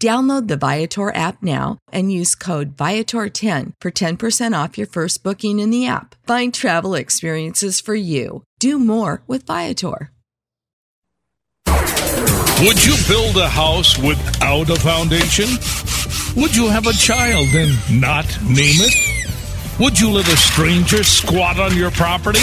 Download 0.00 0.46
the 0.46 0.56
Viator 0.56 1.12
app 1.12 1.42
now 1.42 1.78
and 1.90 2.12
use 2.12 2.36
code 2.36 2.76
Viator10 2.76 3.72
for 3.80 3.90
10% 3.90 4.64
off 4.64 4.78
your 4.78 4.86
first 4.86 5.24
booking 5.24 5.58
in 5.58 5.70
the 5.70 5.88
app. 5.88 6.14
Find 6.24 6.54
travel 6.54 6.94
experiences 6.94 7.80
for 7.80 7.96
you. 7.96 8.44
Do 8.60 8.78
more 8.78 9.22
with 9.26 9.44
Viator. 9.44 10.12
Would 11.66 12.84
you 12.84 12.94
build 13.08 13.36
a 13.36 13.48
house 13.48 13.98
without 13.98 14.70
a 14.70 14.76
foundation? 14.76 15.48
Would 16.40 16.54
you 16.54 16.68
have 16.68 16.86
a 16.86 16.92
child 16.92 17.48
and 17.54 18.00
not 18.00 18.26
name 18.42 18.78
it? 18.78 18.94
Would 19.80 19.98
you 19.98 20.10
let 20.10 20.28
a 20.28 20.36
stranger 20.36 21.02
squat 21.02 21.58
on 21.58 21.76
your 21.76 21.90
property? 21.90 22.40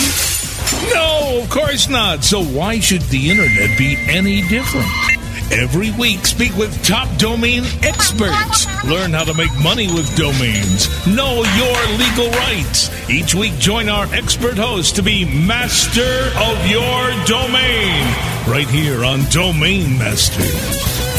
No, 0.93 1.41
of 1.41 1.49
course 1.49 1.87
not. 1.89 2.23
So 2.25 2.43
why 2.43 2.79
should 2.79 3.01
the 3.03 3.29
internet 3.29 3.77
be 3.77 3.97
any 4.07 4.41
different? 4.47 4.87
Every 5.51 5.91
week, 5.91 6.25
speak 6.25 6.55
with 6.57 6.83
top 6.83 7.07
domain 7.17 7.63
experts. 7.83 8.65
Learn 8.83 9.13
how 9.13 9.23
to 9.23 9.33
make 9.33 9.53
money 9.61 9.87
with 9.87 10.15
domains. 10.17 10.89
Know 11.05 11.43
your 11.55 11.97
legal 11.97 12.29
rights. 12.39 12.89
Each 13.09 13.35
week, 13.35 13.57
join 13.59 13.87
our 13.87 14.05
expert 14.13 14.57
host 14.57 14.95
to 14.95 15.03
be 15.03 15.23
master 15.23 16.31
of 16.37 16.67
your 16.67 17.25
domain. 17.25 18.03
Right 18.47 18.67
here 18.67 19.05
on 19.05 19.23
Domain 19.29 19.97
Masters. 19.97 21.14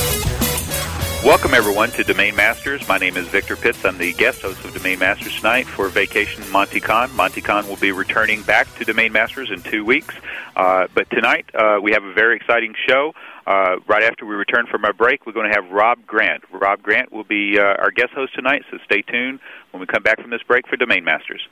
Welcome, 1.27 1.55
everyone, 1.55 1.91
to 1.91 2.05
Domain 2.05 2.37
Masters. 2.37 2.87
My 2.87 2.99
name 2.99 3.17
is 3.17 3.27
Victor 3.27 3.57
Pitts. 3.57 3.85
I'm 3.85 3.99
the 3.99 4.13
guest 4.13 4.43
host 4.43 4.65
of 4.65 4.73
Domain 4.73 5.01
Masters 5.01 5.35
tonight 5.35 5.67
for 5.67 5.89
Vacation 5.89 6.49
Monte 6.53 6.79
Cahn. 6.79 7.11
Monte 7.17 7.41
Cahn 7.41 7.67
will 7.67 7.75
be 7.79 7.91
returning 7.91 8.43
back 8.43 8.73
to 8.77 8.85
Domain 8.85 9.11
Masters 9.11 9.51
in 9.51 9.61
two 9.61 9.85
weeks. 9.85 10.15
Uh, 10.55 10.87
but 10.95 11.11
tonight, 11.11 11.45
uh, 11.53 11.81
we 11.83 11.91
have 11.91 12.05
a 12.05 12.13
very 12.13 12.37
exciting 12.37 12.77
show. 12.89 13.13
Uh, 13.45 13.79
right 13.89 14.05
after 14.05 14.25
we 14.25 14.37
return 14.37 14.69
from 14.71 14.85
our 14.85 14.93
break, 14.93 15.27
we're 15.27 15.33
going 15.33 15.51
to 15.51 15.61
have 15.61 15.69
Rob 15.73 16.07
Grant. 16.07 16.45
Rob 16.53 16.81
Grant 16.81 17.11
will 17.11 17.25
be 17.25 17.59
uh, 17.59 17.83
our 17.83 17.91
guest 17.91 18.13
host 18.13 18.33
tonight, 18.33 18.63
so 18.71 18.79
stay 18.85 19.03
tuned 19.03 19.41
when 19.73 19.81
we 19.81 19.87
come 19.89 20.05
back 20.05 20.21
from 20.21 20.31
this 20.31 20.45
break 20.45 20.69
for 20.69 20.77
Domain 20.77 21.03
Masters. 21.03 21.49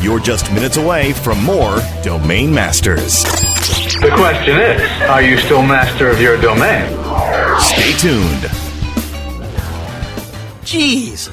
You're 0.00 0.18
just 0.18 0.52
minutes 0.52 0.78
away 0.78 1.12
from 1.12 1.40
more 1.44 1.78
Domain 2.02 2.52
Masters. 2.52 3.22
The 3.22 4.10
question 4.16 4.58
is, 4.58 5.02
are 5.02 5.22
you 5.22 5.38
still 5.38 5.62
master 5.62 6.08
of 6.08 6.20
your 6.20 6.40
domain? 6.40 6.90
Stay 7.60 7.92
tuned. 7.92 8.71
Geez, 10.64 11.30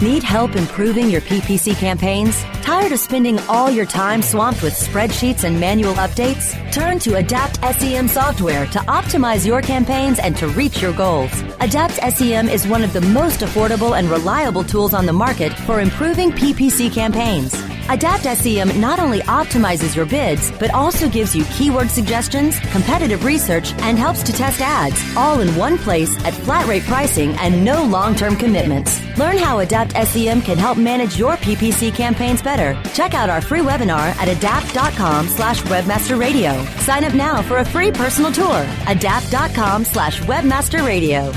Need 0.00 0.22
help 0.22 0.54
improving 0.54 1.10
your 1.10 1.20
PPC 1.22 1.76
campaigns? 1.76 2.40
Tired 2.62 2.92
of 2.92 3.00
spending 3.00 3.40
all 3.48 3.68
your 3.68 3.84
time 3.84 4.22
swamped 4.22 4.62
with 4.62 4.72
spreadsheets 4.72 5.42
and 5.42 5.58
manual 5.58 5.94
updates? 5.94 6.54
Turn 6.70 7.00
to 7.00 7.16
Adapt 7.16 7.56
SEM 7.80 8.06
software 8.06 8.66
to 8.66 8.78
optimize 8.80 9.44
your 9.44 9.60
campaigns 9.60 10.20
and 10.20 10.36
to 10.36 10.46
reach 10.50 10.80
your 10.80 10.92
goals. 10.92 11.32
Adapt 11.58 11.94
SEM 12.16 12.48
is 12.48 12.64
one 12.68 12.84
of 12.84 12.92
the 12.92 13.00
most 13.00 13.40
affordable 13.40 13.98
and 13.98 14.08
reliable 14.08 14.62
tools 14.62 14.94
on 14.94 15.04
the 15.04 15.12
market 15.12 15.52
for 15.52 15.80
improving 15.80 16.30
PPC 16.30 16.92
campaigns. 16.94 17.67
Adapt 17.88 18.24
SEM 18.24 18.80
not 18.80 18.98
only 18.98 19.20
optimizes 19.20 19.96
your 19.96 20.04
bids, 20.04 20.50
but 20.58 20.72
also 20.74 21.08
gives 21.08 21.34
you 21.34 21.44
keyword 21.46 21.88
suggestions, 21.90 22.58
competitive 22.70 23.24
research, 23.24 23.72
and 23.78 23.98
helps 23.98 24.22
to 24.24 24.32
test 24.32 24.60
ads, 24.60 25.00
all 25.16 25.40
in 25.40 25.54
one 25.56 25.78
place 25.78 26.22
at 26.24 26.34
flat 26.34 26.66
rate 26.66 26.82
pricing 26.84 27.32
and 27.36 27.64
no 27.64 27.82
long 27.84 28.14
term 28.14 28.36
commitments. 28.36 29.00
Learn 29.16 29.38
how 29.38 29.60
Adapt 29.60 29.92
SEM 30.06 30.42
can 30.42 30.58
help 30.58 30.76
manage 30.78 31.18
your 31.18 31.36
PPC 31.36 31.94
campaigns 31.94 32.42
better. 32.42 32.80
Check 32.92 33.14
out 33.14 33.30
our 33.30 33.40
free 33.40 33.60
webinar 33.60 34.14
at 34.16 34.28
adapt.com 34.28 35.26
slash 35.28 35.62
webmaster 35.62 36.18
radio. 36.18 36.62
Sign 36.80 37.04
up 37.04 37.14
now 37.14 37.42
for 37.42 37.58
a 37.58 37.64
free 37.64 37.90
personal 37.90 38.30
tour. 38.30 38.66
Adapt.com 38.86 39.84
slash 39.84 40.20
webmaster 40.22 40.86
radio. 40.86 41.32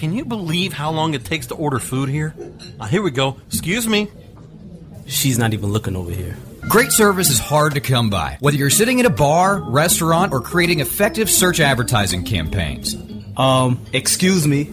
Can 0.00 0.14
you 0.14 0.24
believe 0.24 0.72
how 0.72 0.92
long 0.92 1.12
it 1.12 1.26
takes 1.26 1.48
to 1.48 1.54
order 1.54 1.78
food 1.78 2.08
here? 2.08 2.34
Uh, 2.80 2.86
here 2.86 3.02
we 3.02 3.10
go. 3.10 3.36
Excuse 3.48 3.86
me. 3.86 4.08
She's 5.04 5.36
not 5.36 5.52
even 5.52 5.72
looking 5.72 5.94
over 5.94 6.10
here. 6.10 6.38
Great 6.70 6.90
service 6.90 7.28
is 7.28 7.38
hard 7.38 7.74
to 7.74 7.82
come 7.82 8.08
by, 8.08 8.38
whether 8.40 8.56
you're 8.56 8.70
sitting 8.70 8.98
at 9.00 9.04
a 9.04 9.10
bar, 9.10 9.60
restaurant, 9.60 10.32
or 10.32 10.40
creating 10.40 10.80
effective 10.80 11.28
search 11.28 11.60
advertising 11.60 12.24
campaigns. 12.24 12.96
Um, 13.36 13.84
excuse 13.92 14.46
me. 14.46 14.72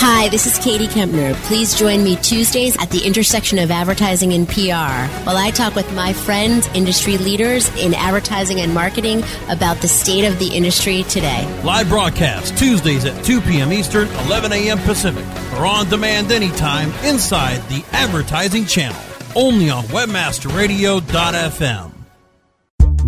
Hi, 0.00 0.28
this 0.28 0.46
is 0.46 0.60
Katie 0.60 0.86
Kempner. 0.86 1.34
Please 1.48 1.74
join 1.74 2.04
me 2.04 2.14
Tuesdays 2.14 2.80
at 2.80 2.88
the 2.90 3.04
intersection 3.04 3.58
of 3.58 3.72
advertising 3.72 4.32
and 4.32 4.48
PR 4.48 5.08
while 5.26 5.36
I 5.36 5.50
talk 5.50 5.74
with 5.74 5.92
my 5.92 6.12
friends, 6.12 6.68
industry 6.68 7.18
leaders 7.18 7.68
in 7.76 7.94
advertising 7.94 8.60
and 8.60 8.72
marketing 8.72 9.24
about 9.48 9.78
the 9.78 9.88
state 9.88 10.24
of 10.24 10.38
the 10.38 10.54
industry 10.54 11.02
today. 11.04 11.44
Live 11.64 11.88
broadcast 11.88 12.56
Tuesdays 12.56 13.06
at 13.06 13.24
2 13.24 13.40
p.m. 13.40 13.72
Eastern, 13.72 14.06
11 14.26 14.52
a.m. 14.52 14.78
Pacific, 14.78 15.26
or 15.58 15.66
on 15.66 15.88
demand 15.88 16.30
anytime 16.30 16.92
inside 17.04 17.56
the 17.68 17.84
advertising 17.90 18.66
channel. 18.66 19.02
Only 19.34 19.68
on 19.68 19.82
WebmasterRadio.fm. 19.86 21.97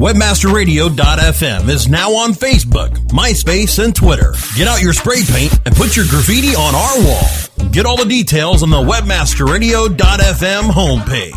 WebmasterRadio.fm 0.00 1.69
is 1.69 1.87
now 1.87 2.12
on 2.12 2.32
Facebook, 2.32 2.88
MySpace, 3.08 3.85
and 3.85 3.94
Twitter. 3.94 4.32
Get 4.56 4.67
out 4.67 4.81
your 4.81 4.94
spray 4.94 5.23
paint 5.29 5.52
and 5.67 5.76
put 5.76 5.94
your 5.94 6.06
graffiti 6.06 6.55
on 6.55 6.75
our 6.75 7.05
wall. 7.05 7.70
Get 7.70 7.85
all 7.85 7.99
the 7.99 8.06
details 8.06 8.62
on 8.62 8.70
the 8.70 8.79
WebmasterRadio.fm 8.79 10.70
homepage. 10.70 11.35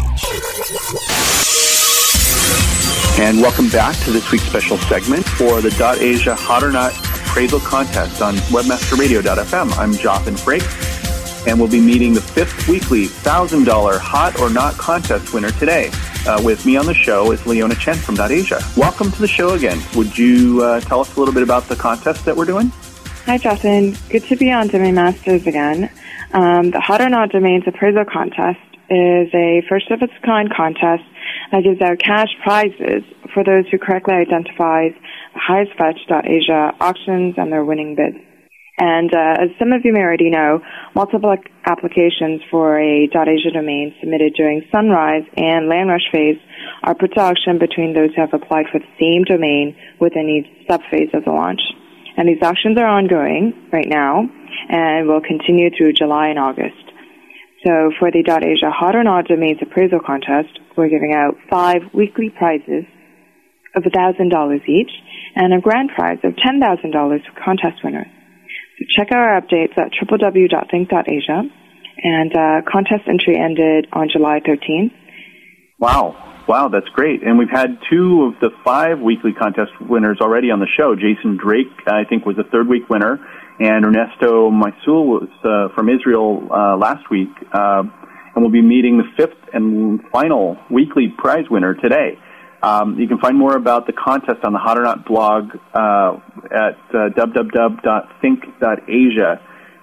And 3.20 3.42
welcome 3.42 3.68
back 3.68 3.98
to 4.06 4.12
this 4.12 4.32
week's 4.32 4.46
special 4.46 4.78
segment 4.78 5.26
for 5.26 5.60
the 5.60 5.98
.asia 6.00 6.34
Hot 6.34 6.64
or 6.64 6.72
Not 6.72 6.94
appraisal 7.34 7.60
contest 7.60 8.22
on 8.22 8.36
WebmasterRadio.fm. 8.36 9.78
I'm 9.78 9.92
Jothan 9.94 10.38
Frakes, 10.38 10.93
and 11.48 11.60
we'll 11.60 11.70
be 11.70 11.82
meeting 11.82 12.14
the 12.14 12.22
fifth 12.22 12.68
weekly 12.68 13.06
$1,000 13.06 14.00
Hot 14.00 14.40
or 14.40 14.50
Not 14.50 14.76
contest 14.76 15.34
winner 15.34 15.52
today. 15.52 15.92
Uh, 16.26 16.42
with 16.44 16.66
me 16.66 16.78
on 16.78 16.86
the 16.86 16.94
show 16.94 17.32
is 17.32 17.46
Leona 17.46 17.76
Chen 17.76 17.96
from 17.96 18.20
.asia. 18.20 18.62
Welcome 18.78 19.12
to 19.12 19.20
the 19.20 19.28
show 19.28 19.54
again. 19.54 19.82
Would 19.96 20.18
you 20.18 20.62
uh, 20.64 20.80
tell 20.82 21.02
us 21.02 21.16
a 21.16 21.20
little 21.20 21.34
bit 21.34 21.44
about 21.44 21.68
the 21.68 21.76
contest 21.76 22.24
that 22.26 22.36
we're 22.36 22.46
doing? 22.46 22.72
Hi, 23.26 23.38
Justin. 23.38 23.96
Good 24.10 24.24
to 24.26 24.36
be 24.36 24.52
on 24.52 24.68
Domain 24.68 24.96
Masters 24.96 25.46
again. 25.48 25.90
Um, 26.32 26.72
the 26.72 26.80
Hot 26.80 27.02
or 27.02 27.10
Not 27.10 27.30
Domains 27.30 27.64
Appraisal 27.68 28.06
Contest 28.06 28.60
is 28.90 29.30
a 29.34 29.64
first 29.70 29.90
of 29.92 30.02
its 30.02 30.14
kind 30.26 30.54
contest 30.54 31.04
that 31.52 31.64
gives 31.64 31.82
out 31.82 32.00
cash 32.00 32.30
prizes 32.44 33.04
for 33.34 33.44
those 33.44 33.66
who 33.70 33.78
correctly 33.78 34.16
identify 34.16 34.90
the 34.90 35.40
highest 35.40 35.72
fetch 35.78 36.00
.asia 36.10 36.74
auctions 36.80 37.36
and 37.38 37.52
their 37.52 37.64
winning 37.64 37.96
bids. 37.96 38.18
And 38.78 39.14
uh, 39.14 39.44
as 39.44 39.50
some 39.60 39.72
of 39.72 39.86
you 39.86 39.94
may 39.94 40.02
already 40.02 40.32
know, 40.32 40.60
multiple 40.96 41.36
applications 41.66 42.42
for 42.50 42.80
a 42.80 43.06
.asia 43.06 43.52
domain 43.54 43.94
submitted 44.00 44.34
during 44.34 44.64
Sunrise 44.72 45.24
and 45.38 45.70
Landrush 45.70 46.10
phase 46.12 46.42
are 46.82 46.96
put 46.96 47.14
to 47.14 47.22
auction 47.22 47.60
between 47.60 47.94
those 47.94 48.10
who 48.16 48.22
have 48.22 48.34
applied 48.34 48.66
for 48.72 48.80
the 48.80 48.90
same 49.00 49.24
domain 49.26 49.76
within 50.00 50.28
each 50.28 50.68
subphase 50.68 51.14
of 51.14 51.24
the 51.24 51.32
launch. 51.32 51.62
And 52.18 52.28
these 52.28 52.42
auctions 52.42 52.78
are 52.78 52.88
ongoing 52.88 53.70
right 53.72 53.88
now 53.88 54.26
and 54.70 55.08
will 55.08 55.22
continue 55.22 55.70
through 55.76 55.94
July 55.94 56.30
and 56.30 56.40
August. 56.40 56.84
So 57.66 57.92
for 58.00 58.12
the 58.12 58.26
.asia 58.26 58.72
Hot 58.72 58.96
or 58.96 59.04
Not 59.04 59.28
Domains 59.28 59.60
Appraisal 59.62 60.00
Contest, 60.06 60.60
we're 60.76 60.90
giving 60.90 61.14
out 61.14 61.38
five 61.50 61.82
weekly 61.94 62.30
prizes 62.30 62.86
of 63.76 63.84
$1,000 63.84 64.68
each 64.68 64.92
and 65.36 65.54
a 65.54 65.62
grand 65.62 65.92
prize 65.96 66.20
of 66.24 66.34
$10,000 66.34 66.92
for 66.92 67.42
contest 67.44 67.84
winners. 67.84 68.08
Check 68.90 69.12
out 69.12 69.20
our 69.20 69.42
updates 69.42 69.78
at 69.78 69.92
www.think.asia. 70.02 71.42
And 72.06 72.36
uh, 72.36 72.62
contest 72.70 73.08
entry 73.08 73.38
ended 73.40 73.88
on 73.94 74.10
July 74.12 74.40
13th. 74.40 74.92
Wow. 75.80 76.34
Wow, 76.48 76.68
that's 76.68 76.90
great. 76.90 77.24
And 77.24 77.40
we've 77.40 77.50
had 77.50 77.78
two 77.90 78.24
of 78.24 78.40
the 78.42 78.50
five 78.66 79.00
weekly 79.00 79.32
contest 79.32 79.72
winners 79.80 80.18
already 80.20 80.52
on 80.52 80.60
the 80.60 80.68
show. 80.78 80.94
Jason 80.96 81.38
Drake, 81.38 81.72
I 81.88 82.04
think, 82.04 82.26
was 82.26 82.36
the 82.36 82.44
third 82.52 82.68
week 82.68 82.90
winner, 82.90 83.18
and 83.60 83.86
Ernesto 83.86 84.52
Maisul 84.52 85.06
was 85.06 85.30
uh, 85.46 85.74
from 85.74 85.88
Israel 85.88 86.50
uh, 86.52 86.76
last 86.76 87.10
week. 87.10 87.30
Uh, 87.54 87.84
and 88.36 88.44
we'll 88.44 88.52
be 88.52 88.62
meeting 88.62 88.98
the 88.98 89.06
fifth 89.16 89.40
and 89.54 90.02
final 90.12 90.58
weekly 90.70 91.14
prize 91.18 91.46
winner 91.50 91.76
today. 91.76 92.18
Um, 92.64 92.98
you 92.98 93.08
can 93.10 93.20
find 93.20 93.38
more 93.38 93.58
about 93.58 93.86
the 93.88 93.94
contest 93.94 94.46
on 94.46 94.54
the 94.54 94.60
Hot 94.60 94.78
or 94.78 94.84
Not 94.84 95.06
blog 95.06 95.52
uh, 95.76 96.16
at 96.48 96.80
uh, 96.96 97.10
www.think.asia, 97.12 97.82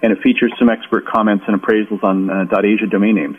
and 0.01 0.11
it 0.11 0.17
features 0.23 0.51
some 0.57 0.67
expert 0.67 1.05
comments 1.05 1.45
and 1.47 1.61
appraisals 1.61 2.03
on 2.03 2.29
uh, 2.31 2.45
.asia 2.57 2.87
domain 2.89 3.15
names. 3.15 3.37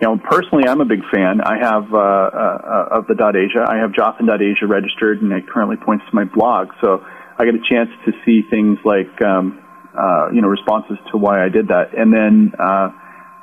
Know, 0.00 0.16
personally, 0.16 0.64
I'm 0.66 0.80
a 0.80 0.86
big 0.86 1.04
fan. 1.12 1.42
I 1.42 1.58
have 1.60 1.92
uh, 1.92 1.98
uh, 1.98 2.88
of 2.96 3.06
the 3.06 3.12
.asia. 3.12 3.66
I 3.68 3.76
have 3.76 3.92
Jothan.asia 3.92 4.66
registered, 4.66 5.20
and 5.20 5.30
it 5.30 5.46
currently 5.46 5.76
points 5.76 6.06
to 6.08 6.14
my 6.14 6.24
blog. 6.24 6.68
So 6.80 7.04
I 7.36 7.44
get 7.44 7.54
a 7.54 7.60
chance 7.68 7.90
to 8.06 8.12
see 8.24 8.40
things 8.48 8.78
like 8.82 9.12
um, 9.20 9.60
uh, 9.92 10.30
you 10.32 10.40
know 10.40 10.48
responses 10.48 10.96
to 11.12 11.18
why 11.18 11.44
I 11.44 11.50
did 11.50 11.68
that, 11.68 11.92
and 11.92 12.10
then 12.10 12.52
uh, 12.58 12.88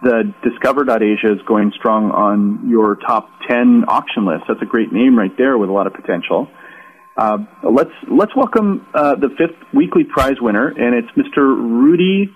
the 0.02 0.34
Discover.asia 0.44 1.34
is 1.34 1.42
going 1.48 1.72
strong 1.76 2.12
on 2.12 2.70
your 2.70 2.96
top 2.96 3.30
10 3.48 3.86
auction 3.88 4.26
list. 4.26 4.44
That's 4.48 4.62
a 4.62 4.66
great 4.66 4.92
name 4.92 5.18
right 5.18 5.36
there 5.38 5.58
with 5.58 5.70
a 5.70 5.74
lot 5.74 5.88
of 5.88 5.94
potential. 5.94 6.48
Uh, 7.18 7.40
let's 7.64 7.92
let's 8.12 8.36
welcome 8.36 8.86
uh, 8.94 9.16
the 9.16 9.30
fifth 9.30 9.58
weekly 9.74 10.04
prize 10.04 10.36
winner, 10.40 10.68
and 10.68 10.94
it's 10.94 11.10
Mr. 11.18 11.40
Rudy 11.40 12.30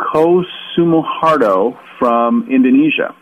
Kosumohardo 0.00 1.78
from 1.98 2.48
Indonesia. 2.50 3.14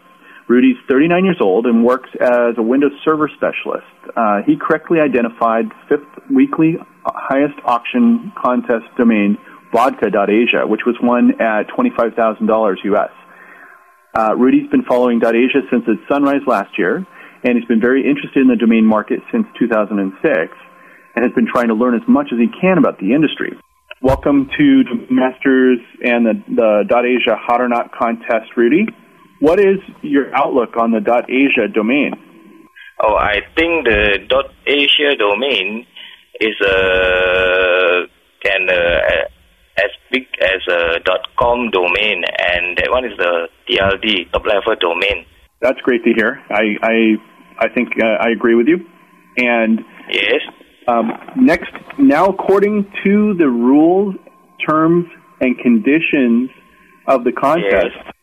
Rudy's 0.49 0.77
39 0.89 1.25
years 1.27 1.37
old 1.43 1.67
and 1.67 1.85
works 1.85 2.09
as 2.19 2.57
a 2.57 2.63
Windows 2.63 2.93
Server 3.05 3.29
specialist. 3.37 3.85
Uh, 4.17 4.41
he 4.47 4.57
correctly 4.57 4.99
identified 4.99 5.67
fifth 5.91 6.09
weekly 6.31 6.79
highest 7.05 7.59
auction 7.65 8.33
contest 8.43 8.87
domain 8.97 9.37
vodka.asia, 9.73 10.67
which 10.67 10.87
was 10.87 10.97
won 11.03 11.33
at 11.39 11.69
$25,000 11.69 12.77
US. 12.85 13.11
Uh, 14.15 14.35
Rudy's 14.37 14.69
been 14.71 14.85
following 14.85 15.21
.asia 15.23 15.61
since 15.71 15.85
its 15.87 16.01
sunrise 16.09 16.43
last 16.47 16.79
year, 16.79 17.07
and 17.45 17.59
he's 17.59 17.69
been 17.69 17.81
very 17.81 18.09
interested 18.09 18.41
in 18.41 18.49
the 18.49 18.57
domain 18.57 18.85
market 18.85 19.21
since 19.31 19.47
2006, 19.59 20.57
and 21.15 21.25
has 21.25 21.33
been 21.35 21.47
trying 21.47 21.69
to 21.69 21.75
learn 21.75 21.95
as 21.95 22.07
much 22.09 22.29
as 22.33 22.39
he 22.39 22.49
can 22.61 22.79
about 22.79 22.99
the 22.99 23.13
industry. 23.13 23.53
Welcome 24.01 24.49
to 24.57 24.85
Masters 25.11 25.81
and 26.03 26.25
the, 26.25 26.85
the 26.89 26.97
.asia 26.97 27.37
Hot 27.37 27.61
or 27.61 27.69
Not 27.69 27.93
contest, 27.93 28.57
Rudy. 28.57 28.87
What 29.41 29.61
is 29.61 29.79
your 30.03 30.35
outlook 30.35 30.77
on 30.77 30.91
the 30.91 31.01
.asia 31.29 31.69
domain? 31.73 32.13
Oh, 33.01 33.15
I 33.15 33.41
think 33.57 33.87
the 33.87 34.45
.asia 34.67 35.17
domain 35.17 35.87
is 36.41 36.61
uh, 36.61 38.07
can 38.43 38.69
uh, 38.71 39.29
as 39.79 39.91
big 40.11 40.27
as 40.43 40.61
a 40.69 40.99
.com 41.39 41.71
domain, 41.71 42.23
and 42.39 42.77
that 42.79 42.91
one 42.91 43.05
is 43.05 43.17
the 43.17 43.49
TLD 43.69 44.31
top 44.33 44.45
level 44.45 44.75
domain. 44.81 45.25
That's 45.61 45.81
great 45.81 46.05
to 46.05 46.13
hear. 46.15 46.41
I 46.51 46.65
I 46.83 46.97
I 47.59 47.69
think 47.75 47.89
uh, 48.03 48.07
I 48.21 48.31
agree 48.31 48.55
with 48.55 48.69
you. 48.69 48.79
And 49.37 49.81
yes. 50.11 50.43
Um, 50.87 51.13
next, 51.37 51.71
now 51.99 52.27
according 52.27 52.91
to 53.05 53.35
the 53.35 53.47
rules, 53.47 54.15
terms, 54.67 55.05
and 55.41 55.59
conditions 55.59 56.51
of 57.07 57.25
the 57.25 57.33
contest, 57.33 57.95
yes. 57.95 58.15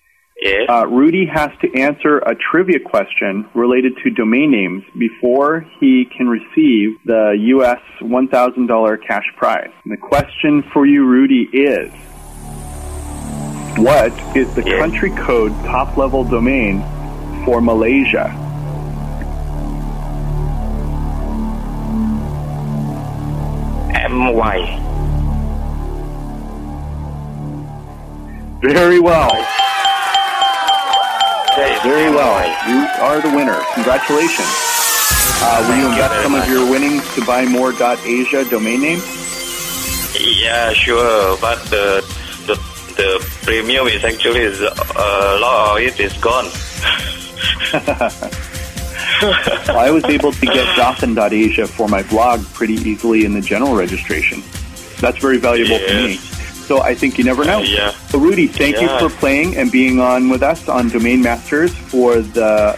Yes. 0.45 0.69
Uh, 0.69 0.85
Rudy 0.85 1.25
has 1.25 1.49
to 1.61 1.73
answer 1.73 2.19
a 2.19 2.35
trivia 2.35 2.79
question 2.79 3.49
related 3.55 3.97
to 4.03 4.11
domain 4.11 4.51
names 4.51 4.83
before 4.95 5.65
he 5.79 6.05
can 6.15 6.27
receive 6.27 6.99
the 7.03 7.35
U.S. 7.35 7.79
$1,000 7.99 9.07
cash 9.07 9.23
prize. 9.37 9.71
And 9.83 9.91
the 9.91 9.97
question 9.97 10.61
for 10.71 10.85
you, 10.85 11.03
Rudy, 11.07 11.49
is 11.51 11.91
what 13.79 14.13
is 14.37 14.53
the 14.53 14.61
yes. 14.63 14.77
country 14.77 15.09
code 15.25 15.51
top 15.65 15.97
level 15.97 16.23
domain 16.23 16.81
for 17.43 17.59
Malaysia? 17.59 18.29
MY. 24.07 24.81
Very 28.61 28.99
well. 28.99 29.65
Very 31.55 32.09
well. 32.11 32.35
You 32.67 32.85
are 33.01 33.21
the 33.21 33.33
winner. 33.35 33.59
Congratulations. 33.73 34.47
Uh, 35.41 35.65
will 35.69 35.77
you 35.77 35.87
invest 35.89 36.23
some 36.23 36.35
of 36.35 36.47
your 36.49 36.69
winnings 36.69 37.03
to 37.15 37.25
buy 37.25 37.45
more 37.45 37.71
.asia 38.05 38.43
domain 38.49 38.81
names? 38.81 39.03
Yeah, 40.19 40.73
sure. 40.73 41.37
But 41.39 41.63
the 41.69 42.03
the, 42.47 42.55
the 42.97 43.25
premium 43.43 43.87
is 43.87 44.03
actually 44.03 44.41
is, 44.41 44.61
uh, 44.61 44.73
a 44.97 45.39
lot 45.39 45.77
of 45.77 45.83
it 45.87 45.99
is 45.99 46.13
gone. 46.17 46.45
well, 49.21 49.77
I 49.77 49.89
was 49.91 50.03
able 50.05 50.31
to 50.33 50.45
get 50.45 50.65
Jothan.asia 50.75 51.67
for 51.67 51.87
my 51.87 52.03
blog 52.03 52.43
pretty 52.53 52.73
easily 52.75 53.23
in 53.25 53.33
the 53.33 53.41
general 53.41 53.75
registration. 53.75 54.43
That's 54.99 55.17
very 55.19 55.37
valuable 55.37 55.77
Yes. 55.79 55.89
to 55.91 56.03
me. 56.07 56.34
So 56.65 56.81
I 56.81 56.95
think 56.95 57.17
you 57.17 57.23
never 57.23 57.45
know. 57.45 57.59
Uh, 57.59 57.63
yeah. 57.63 57.91
So 58.09 58.17
Rudy, 58.19 58.47
thank 58.47 58.75
Yeah. 58.75 58.81
you 59.01 59.09
for 59.09 59.15
playing 59.15 59.55
and 59.55 59.71
being 59.71 59.99
on 59.99 60.29
with 60.29 60.41
us 60.41 60.67
on 60.67 60.89
Domain 60.89 61.21
Masters 61.21 61.71
for 61.73 62.19
the 62.21 62.75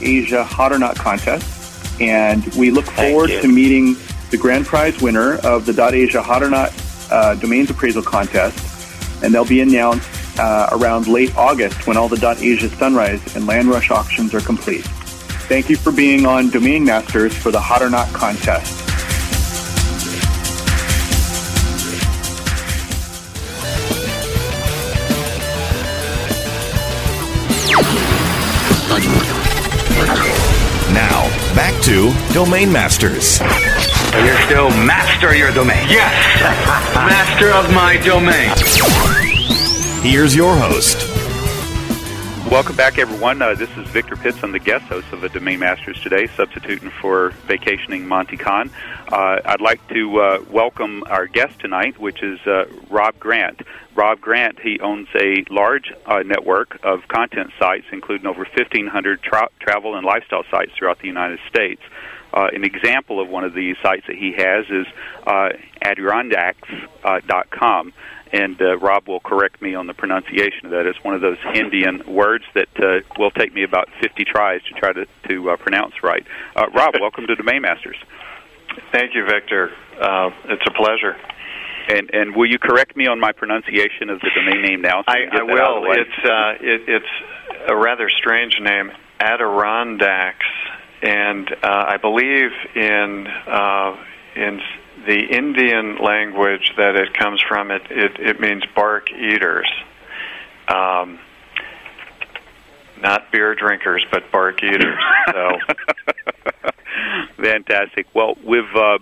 .asia 0.00 0.44
Hot 0.44 0.72
or 0.72 0.78
Not 0.78 0.96
contest. 0.96 2.00
And 2.00 2.44
we 2.54 2.70
look 2.70 2.84
forward 2.86 3.28
to 3.30 3.48
meeting 3.48 3.96
the 4.30 4.36
grand 4.36 4.66
prize 4.66 5.00
winner 5.00 5.36
of 5.38 5.64
the 5.64 5.72
.asia 5.94 6.22
Hot 6.22 6.42
or 6.42 6.50
Not 6.50 6.72
uh, 7.10 7.34
domains 7.36 7.70
appraisal 7.70 8.02
contest. 8.02 8.58
And 9.22 9.32
they'll 9.32 9.44
be 9.44 9.60
announced 9.60 10.08
uh, 10.38 10.68
around 10.72 11.06
late 11.06 11.34
August 11.36 11.86
when 11.86 11.96
all 11.96 12.08
the 12.08 12.36
.asia 12.40 12.68
Sunrise 12.68 13.36
and 13.36 13.46
Land 13.46 13.68
Rush 13.68 13.90
auctions 13.90 14.34
are 14.34 14.40
complete. 14.40 14.84
Thank 15.48 15.68
you 15.70 15.76
for 15.76 15.92
being 15.92 16.26
on 16.26 16.50
Domain 16.50 16.84
Masters 16.84 17.34
for 17.34 17.50
the 17.50 17.60
Hot 17.60 17.80
or 17.82 17.90
Not 17.90 18.08
contest. 18.12 18.83
To 31.84 32.14
Domain 32.32 32.72
Masters. 32.72 33.40
You're 34.24 34.40
still 34.46 34.70
master 34.70 35.28
of 35.28 35.36
your 35.36 35.52
domain. 35.52 35.86
Yes, 35.86 36.14
master 36.94 37.50
of 37.50 37.70
my 37.74 37.98
domain. 37.98 38.50
Here's 40.02 40.34
your 40.34 40.56
host. 40.56 41.13
Welcome 42.54 42.76
back, 42.76 42.98
everyone. 42.98 43.42
Uh, 43.42 43.56
this 43.56 43.76
is 43.76 43.88
Victor 43.88 44.14
Pitts. 44.14 44.44
I'm 44.44 44.52
the 44.52 44.60
guest 44.60 44.84
host 44.84 45.12
of 45.12 45.20
the 45.20 45.28
Domain 45.28 45.58
Masters 45.58 46.00
today, 46.00 46.28
substituting 46.36 46.88
for 46.88 47.30
vacationing 47.48 48.06
Monte 48.06 48.36
Cahn. 48.36 48.70
Uh, 49.08 49.40
I'd 49.44 49.60
like 49.60 49.84
to 49.88 50.20
uh, 50.20 50.38
welcome 50.48 51.02
our 51.08 51.26
guest 51.26 51.58
tonight, 51.58 51.98
which 51.98 52.22
is 52.22 52.38
uh, 52.46 52.66
Rob 52.88 53.18
Grant. 53.18 53.62
Rob 53.96 54.20
Grant, 54.20 54.60
he 54.60 54.78
owns 54.78 55.08
a 55.20 55.44
large 55.50 55.92
uh, 56.06 56.20
network 56.20 56.78
of 56.84 57.08
content 57.08 57.50
sites, 57.58 57.86
including 57.90 58.28
over 58.28 58.44
1,500 58.44 59.20
tra- 59.20 59.48
travel 59.58 59.96
and 59.96 60.06
lifestyle 60.06 60.44
sites 60.48 60.70
throughout 60.78 61.00
the 61.00 61.08
United 61.08 61.40
States. 61.48 61.82
Uh, 62.32 62.50
an 62.52 62.62
example 62.62 63.20
of 63.20 63.28
one 63.28 63.42
of 63.42 63.54
these 63.54 63.74
sites 63.82 64.06
that 64.06 64.14
he 64.14 64.30
has 64.30 64.64
is 64.70 64.86
Adirondacks.com. 65.82 67.92
and 68.34 68.60
uh, 68.60 68.76
Rob 68.78 69.06
will 69.06 69.20
correct 69.20 69.62
me 69.62 69.76
on 69.76 69.86
the 69.86 69.94
pronunciation 69.94 70.66
of 70.66 70.70
that. 70.72 70.86
It's 70.86 71.02
one 71.04 71.14
of 71.14 71.20
those 71.20 71.38
Indian 71.54 72.02
words 72.06 72.44
that 72.54 72.68
uh, 72.78 73.06
will 73.16 73.30
take 73.30 73.54
me 73.54 73.62
about 73.62 73.88
50 74.02 74.24
tries 74.24 74.60
to 74.64 74.74
try 74.74 74.92
to, 74.92 75.06
to 75.28 75.50
uh, 75.50 75.56
pronounce 75.56 75.94
right. 76.02 76.26
Uh, 76.56 76.66
Rob, 76.74 76.94
welcome 77.00 77.28
to 77.28 77.36
Domain 77.36 77.62
Masters. 77.62 77.96
Thank 78.90 79.14
you, 79.14 79.24
Victor. 79.24 79.70
Uh, 80.00 80.30
it's 80.46 80.66
a 80.66 80.72
pleasure. 80.72 81.16
And 81.86 82.10
and 82.14 82.34
will 82.34 82.50
you 82.50 82.58
correct 82.58 82.96
me 82.96 83.06
on 83.06 83.20
my 83.20 83.32
pronunciation 83.32 84.08
of 84.08 84.18
the 84.20 84.30
domain 84.34 84.62
name 84.62 84.80
now? 84.80 85.02
so 85.02 85.12
I, 85.12 85.16
I 85.16 85.24
that 85.26 85.34
out 85.34 85.42
of 85.42 85.48
the 85.48 85.54
will. 85.54 85.92
It's 85.92 86.24
uh, 86.24 86.66
it, 86.66 86.80
it's 86.88 87.68
a 87.68 87.76
rather 87.76 88.08
strange 88.08 88.54
name, 88.58 88.90
Adirondacks, 89.20 90.46
and 91.02 91.46
uh, 91.62 91.84
I 91.88 91.98
believe 91.98 92.50
in 92.74 93.26
uh, 93.46 93.96
in 94.34 94.60
the 95.06 95.20
Indian 95.36 95.98
language 95.98 96.72
that 96.76 96.96
it 96.96 97.14
comes 97.14 97.40
from. 97.46 97.70
It 97.70 97.82
it, 97.90 98.18
it 98.18 98.40
means 98.40 98.64
bark 98.74 99.10
eaters. 99.12 99.70
Um, 100.68 101.18
not 103.00 103.30
beer 103.30 103.54
drinkers, 103.54 104.04
but 104.10 104.30
bark 104.32 104.62
eaters. 104.62 105.02
So 105.30 105.58
Fantastic. 107.42 108.06
Well, 108.14 108.36
we've 108.44 108.74
uh, 108.74 108.98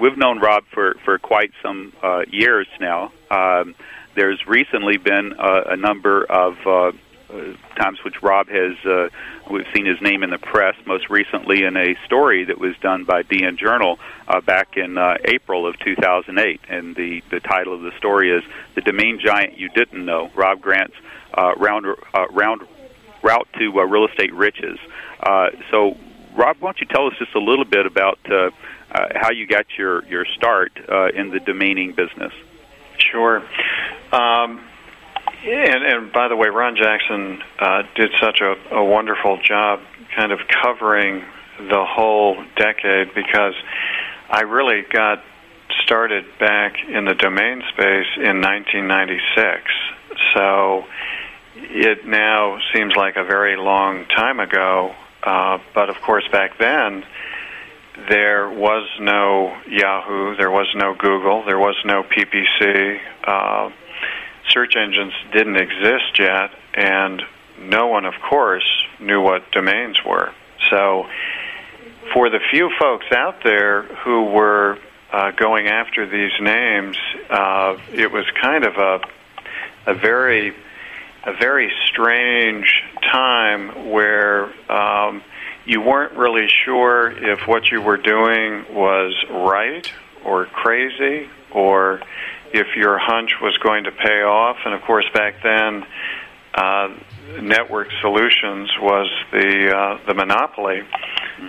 we've 0.00 0.16
known 0.16 0.40
Rob 0.40 0.64
for 0.72 0.96
for 1.04 1.18
quite 1.18 1.52
some 1.62 1.92
uh, 2.02 2.22
years 2.30 2.66
now. 2.80 3.12
Um, 3.30 3.74
there's 4.14 4.46
recently 4.46 4.96
been 4.96 5.34
uh, 5.38 5.62
a 5.68 5.76
number 5.76 6.24
of 6.24 6.54
uh, 6.66 6.92
times 7.76 7.98
which 8.04 8.22
Rob 8.22 8.48
has 8.48 8.76
uh, 8.84 9.08
we've 9.50 9.66
seen 9.74 9.86
his 9.86 10.00
name 10.00 10.22
in 10.22 10.30
the 10.30 10.38
press. 10.38 10.74
Most 10.86 11.10
recently, 11.10 11.64
in 11.64 11.76
a 11.76 11.94
story 12.04 12.44
that 12.44 12.58
was 12.58 12.76
done 12.78 13.04
by 13.04 13.22
DN 13.22 13.58
Journal 13.58 13.98
uh, 14.28 14.40
back 14.40 14.76
in 14.76 14.96
uh, 14.96 15.16
April 15.24 15.66
of 15.66 15.78
2008, 15.80 16.60
and 16.68 16.94
the 16.94 17.22
the 17.30 17.40
title 17.40 17.74
of 17.74 17.82
the 17.82 17.92
story 17.98 18.30
is 18.30 18.42
"The 18.74 18.80
Domain 18.80 19.20
Giant 19.24 19.58
You 19.58 19.68
Didn't 19.70 20.04
Know." 20.04 20.30
Rob 20.34 20.60
Grant's 20.60 20.96
uh, 21.34 21.54
round 21.56 21.86
uh, 21.86 22.26
round 22.30 22.62
route 23.22 23.48
to 23.58 23.80
uh, 23.80 23.84
real 23.84 24.06
estate 24.06 24.32
riches. 24.32 24.78
Uh, 25.20 25.48
so, 25.70 25.96
Rob, 26.36 26.56
why 26.60 26.68
don't 26.68 26.80
you 26.80 26.86
tell 26.86 27.06
us 27.06 27.14
just 27.18 27.34
a 27.34 27.40
little 27.40 27.64
bit 27.64 27.86
about 27.86 28.18
uh, 28.30 28.50
uh, 28.92 29.08
how 29.14 29.30
you 29.30 29.46
got 29.46 29.66
your 29.76 30.04
your 30.06 30.24
start 30.36 30.72
uh, 30.88 31.08
in 31.08 31.30
the 31.30 31.40
domaining 31.40 31.96
business? 31.96 32.32
Sure. 32.98 33.42
Um, 34.12 34.60
and, 35.44 35.84
and 35.84 36.12
by 36.12 36.28
the 36.28 36.36
way, 36.36 36.48
Ron 36.48 36.76
Jackson 36.76 37.42
uh, 37.58 37.82
did 37.94 38.10
such 38.20 38.40
a, 38.40 38.56
a 38.74 38.84
wonderful 38.84 39.38
job 39.42 39.80
kind 40.14 40.32
of 40.32 40.40
covering 40.62 41.24
the 41.58 41.84
whole 41.84 42.42
decade 42.56 43.14
because 43.14 43.54
I 44.28 44.42
really 44.42 44.82
got 44.82 45.22
started 45.82 46.24
back 46.38 46.74
in 46.88 47.04
the 47.04 47.14
domain 47.14 47.62
space 47.72 48.08
in 48.16 48.40
1996. 48.40 49.62
So 50.34 50.84
it 51.56 52.06
now 52.06 52.58
seems 52.74 52.94
like 52.96 53.16
a 53.16 53.24
very 53.24 53.56
long 53.56 54.04
time 54.06 54.40
ago, 54.40 54.94
uh, 55.22 55.58
but 55.74 55.88
of 55.88 56.00
course 56.02 56.26
back 56.28 56.58
then 56.58 57.04
there 58.08 58.50
was 58.50 58.88
no 59.00 59.56
Yahoo, 59.68 60.36
there 60.36 60.50
was 60.50 60.68
no 60.74 60.94
Google, 60.94 61.44
there 61.44 61.58
was 61.58 61.76
no 61.84 62.02
PPC. 62.02 63.00
Uh, 63.24 63.70
search 64.50 64.76
engines 64.76 65.12
didn't 65.32 65.56
exist 65.56 66.18
yet, 66.18 66.50
and 66.74 67.22
no 67.58 67.86
one, 67.86 68.04
of 68.04 68.14
course, 68.28 68.66
knew 69.00 69.20
what 69.20 69.50
domains 69.52 69.98
were. 70.04 70.32
So, 70.70 71.06
for 72.12 72.30
the 72.30 72.40
few 72.50 72.70
folks 72.78 73.06
out 73.12 73.42
there 73.42 73.82
who 73.82 74.24
were 74.24 74.78
uh, 75.12 75.30
going 75.32 75.68
after 75.68 76.06
these 76.06 76.32
names, 76.40 76.96
uh, 77.30 77.76
it 77.92 78.10
was 78.12 78.24
kind 78.40 78.64
of 78.64 78.76
a 78.76 79.00
a 79.86 79.94
very 79.94 80.54
a 81.24 81.32
very 81.32 81.72
strange 81.86 82.82
time 83.02 83.90
where 83.90 84.44
um, 84.70 85.22
you 85.64 85.80
weren't 85.80 86.12
really 86.12 86.48
sure 86.64 87.10
if 87.10 87.48
what 87.48 87.70
you 87.70 87.82
were 87.82 87.96
doing 87.96 88.64
was 88.72 89.12
right 89.28 89.92
or 90.24 90.46
crazy 90.46 91.28
or 91.50 92.00
if 92.52 92.76
your 92.76 92.98
hunch 92.98 93.30
was 93.40 93.56
going 93.58 93.84
to 93.84 93.92
pay 93.92 94.22
off. 94.22 94.56
And 94.64 94.74
of 94.74 94.82
course, 94.82 95.06
back 95.14 95.42
then, 95.42 95.84
uh, 96.54 96.88
Network 97.40 97.88
Solutions 98.00 98.70
was 98.80 99.10
the 99.32 99.76
uh, 99.76 100.06
the 100.06 100.14
monopoly, 100.14 100.82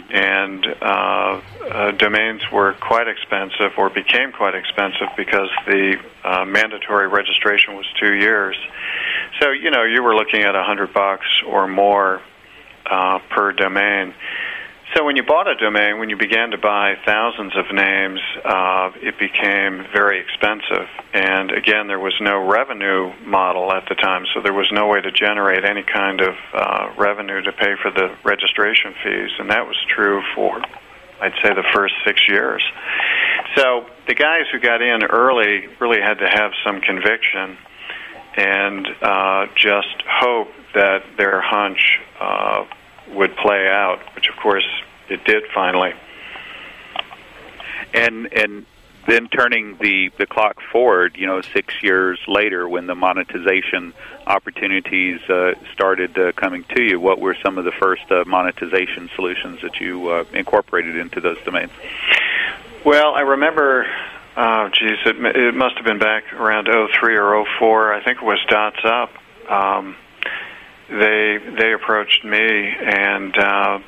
and 0.10 0.66
uh, 0.82 1.42
uh, 1.72 1.92
domains 1.92 2.42
were 2.52 2.74
quite 2.74 3.08
expensive 3.08 3.78
or 3.78 3.90
became 3.90 4.32
quite 4.32 4.56
expensive 4.56 5.08
because 5.16 5.50
the 5.66 5.98
uh, 6.24 6.46
mandatory 6.46 7.08
registration 7.08 7.76
was 7.76 7.86
two 8.00 8.14
years. 8.16 8.58
So 9.40 9.52
you 9.52 9.72
know 9.72 9.84
you 9.84 10.04
were 10.04 10.16
looking 10.16 10.42
at 10.42 10.56
a 10.56 10.64
hundred 10.64 10.94
bucks 10.94 11.28
or 11.46 11.68
more 11.68 12.22
uh, 12.86 13.20
per 13.30 13.54
domain. 13.54 14.14
So 14.98 15.04
when 15.04 15.16
you 15.16 15.22
bought 15.22 15.48
a 15.48 15.54
domain, 15.54 16.00
when 16.00 16.10
you 16.10 16.18
began 16.18 16.50
to 16.50 16.58
buy 16.58 16.96
thousands 17.06 17.56
of 17.56 17.66
names, 17.72 18.20
uh, 18.44 18.90
it 18.96 19.20
became 19.20 19.86
very 19.94 20.20
expensive. 20.20 20.90
And 21.14 21.52
again, 21.52 21.86
there 21.86 22.00
was 22.00 22.16
no 22.20 22.50
revenue 22.50 23.14
model 23.24 23.72
at 23.72 23.88
the 23.90 23.94
time, 23.94 24.26
so 24.34 24.42
there 24.42 24.54
was 24.54 24.72
no 24.72 24.88
way 24.88 25.00
to 25.00 25.12
generate 25.12 25.66
any 25.66 25.84
kind 25.84 26.20
of 26.20 26.34
uh, 26.52 26.90
revenue 26.98 27.44
to 27.44 27.52
pay 27.52 27.76
for 27.80 27.92
the 27.92 28.10
registration 28.24 28.96
fees. 29.04 29.30
And 29.38 29.52
that 29.52 29.68
was 29.68 29.78
true 29.88 30.24
for, 30.34 30.60
I'd 31.22 31.34
say, 31.44 31.54
the 31.54 31.68
first 31.76 31.94
six 32.04 32.28
years. 32.28 32.64
So 33.56 33.86
the 34.08 34.16
guys 34.16 34.46
who 34.52 34.60
got 34.60 34.82
in 34.82 35.04
early 35.04 35.68
really 35.80 36.02
had 36.02 36.18
to 36.18 36.28
have 36.28 36.54
some 36.66 36.82
conviction 36.82 37.56
and 38.36 38.88
uh, 39.04 39.46
just 39.56 40.02
hope 40.10 40.50
that 40.74 41.04
their 41.18 41.40
hunch 41.40 42.00
uh, 42.20 42.66
would 43.14 43.36
play 43.38 43.68
out, 43.68 44.00
which 44.16 44.28
of 44.30 44.36
course 44.38 44.68
it 45.10 45.24
did 45.26 45.44
finally. 45.54 45.94
And 47.94 48.32
and 48.34 48.66
then 49.08 49.30
turning 49.30 49.78
the 49.78 50.12
the 50.18 50.26
clock 50.26 50.58
forward, 50.72 51.16
you 51.18 51.26
know, 51.26 51.42
six 51.42 51.74
years 51.82 52.20
later, 52.28 52.68
when 52.68 52.88
the 52.88 52.96
monetization 52.96 53.94
opportunities 54.28 55.22
uh, 55.30 55.54
started 55.74 56.18
uh, 56.18 56.34
coming 56.34 56.66
to 56.76 56.84
you, 56.84 57.00
what 57.00 57.20
were 57.20 57.36
some 57.44 57.58
of 57.58 57.66
the 57.66 57.72
first 57.72 58.12
uh, 58.12 58.26
monetization 58.28 59.10
solutions 59.16 59.62
that 59.62 59.80
you 59.80 60.10
uh, 60.10 60.26
incorporated 60.34 60.98
into 60.98 61.22
those 61.22 61.38
domains? 61.46 61.72
Well, 62.86 63.16
I 63.16 63.22
remember, 63.22 63.88
oh, 64.36 64.70
geez, 64.74 64.98
it, 65.06 65.16
it 65.36 65.56
must 65.56 65.76
have 65.78 65.86
been 65.86 66.00
back 66.00 66.34
around 66.34 66.68
'03 66.68 67.16
or 67.16 67.46
'04. 67.60 67.94
I 67.94 68.04
think 68.04 68.18
it 68.18 68.26
was 68.26 68.40
Dots 68.50 68.84
Up. 68.84 69.12
Um, 69.50 69.96
they 70.90 71.38
they 71.58 71.74
approached 71.74 72.24
me 72.24 72.40
and 72.40 73.38
uh, 73.38 73.80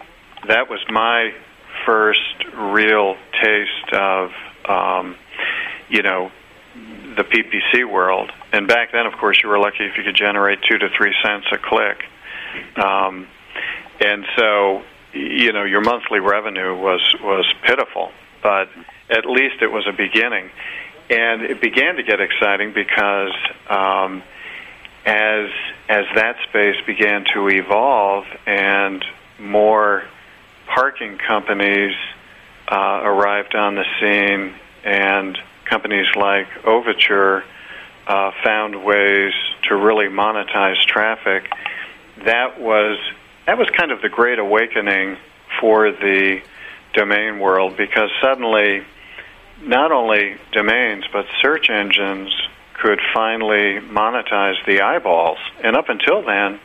that 0.48 0.70
was 0.70 0.80
my 0.90 1.34
first 1.86 2.46
real 2.56 3.16
taste 3.42 3.94
of, 3.94 4.32
um, 4.68 5.16
you 5.90 6.02
know, 6.02 6.32
the 7.16 7.24
PPC 7.24 7.90
world. 7.90 8.32
And 8.54 8.68
back 8.68 8.92
then, 8.92 9.06
of 9.06 9.14
course, 9.14 9.42
you 9.44 9.50
were 9.50 9.60
lucky 9.60 9.86
if 9.86 9.98
you 9.98 10.04
could 10.04 10.16
generate 10.16 10.60
two 10.70 10.78
to 10.78 10.90
three 10.98 11.14
cents 11.24 11.46
a 11.52 11.58
click. 11.58 12.04
Um, 12.78 13.28
and 14.00 14.26
so, 14.38 14.84
you 15.14 15.52
know, 15.52 15.64
your 15.64 15.82
monthly 15.82 16.20
revenue 16.20 16.76
was 16.78 17.02
was 17.22 17.52
pitiful, 17.64 18.12
but 18.42 18.70
at 19.10 19.26
least 19.26 19.62
it 19.62 19.72
was 19.72 19.86
a 19.88 19.92
beginning. 19.92 20.50
And 21.10 21.42
it 21.42 21.60
began 21.60 21.96
to 21.96 22.04
get 22.04 22.22
exciting 22.22 22.72
because 22.74 23.34
um, 23.68 24.22
as 25.10 25.50
as 25.90 26.06
that 26.14 26.36
space 26.48 26.76
began 26.86 27.26
to 27.34 27.50
evolve 27.50 28.26
and 28.46 29.04
more 29.40 30.04
parking 30.68 31.18
companies 31.18 31.96
uh, 32.72 33.02
arrived 33.04 33.56
on 33.56 33.74
the 33.74 33.86
scene, 34.00 34.54
and 34.84 35.36
companies 35.66 36.06
like 36.16 36.48
Overture 36.64 37.44
uh, 38.06 38.32
found 38.44 38.86
ways 38.86 39.34
to 39.64 39.76
really 39.76 40.06
monetize 40.06 40.80
traffic. 40.86 41.52
That 42.26 42.62
was 42.62 43.00
that 43.48 43.58
was 43.58 43.68
kind 43.72 43.92
of 43.92 44.04
the 44.04 44.10
great 44.10 44.38
awakening 44.38 45.18
for 45.60 45.92
the 45.92 46.42
domain 46.94 47.40
world 47.40 47.76
because 47.78 48.12
suddenly 48.22 48.84
not 49.64 49.92
only 49.92 50.38
domains 50.52 51.06
but 51.12 51.26
search 51.42 51.72
engines 51.72 52.32
could 52.82 53.00
finally 53.14 53.80
monetize 53.80 54.64
the 54.66 54.82
eyeballs. 54.82 55.38
And 55.64 55.76
up 55.76 55.90
until 55.90 56.24
then, 56.24 56.60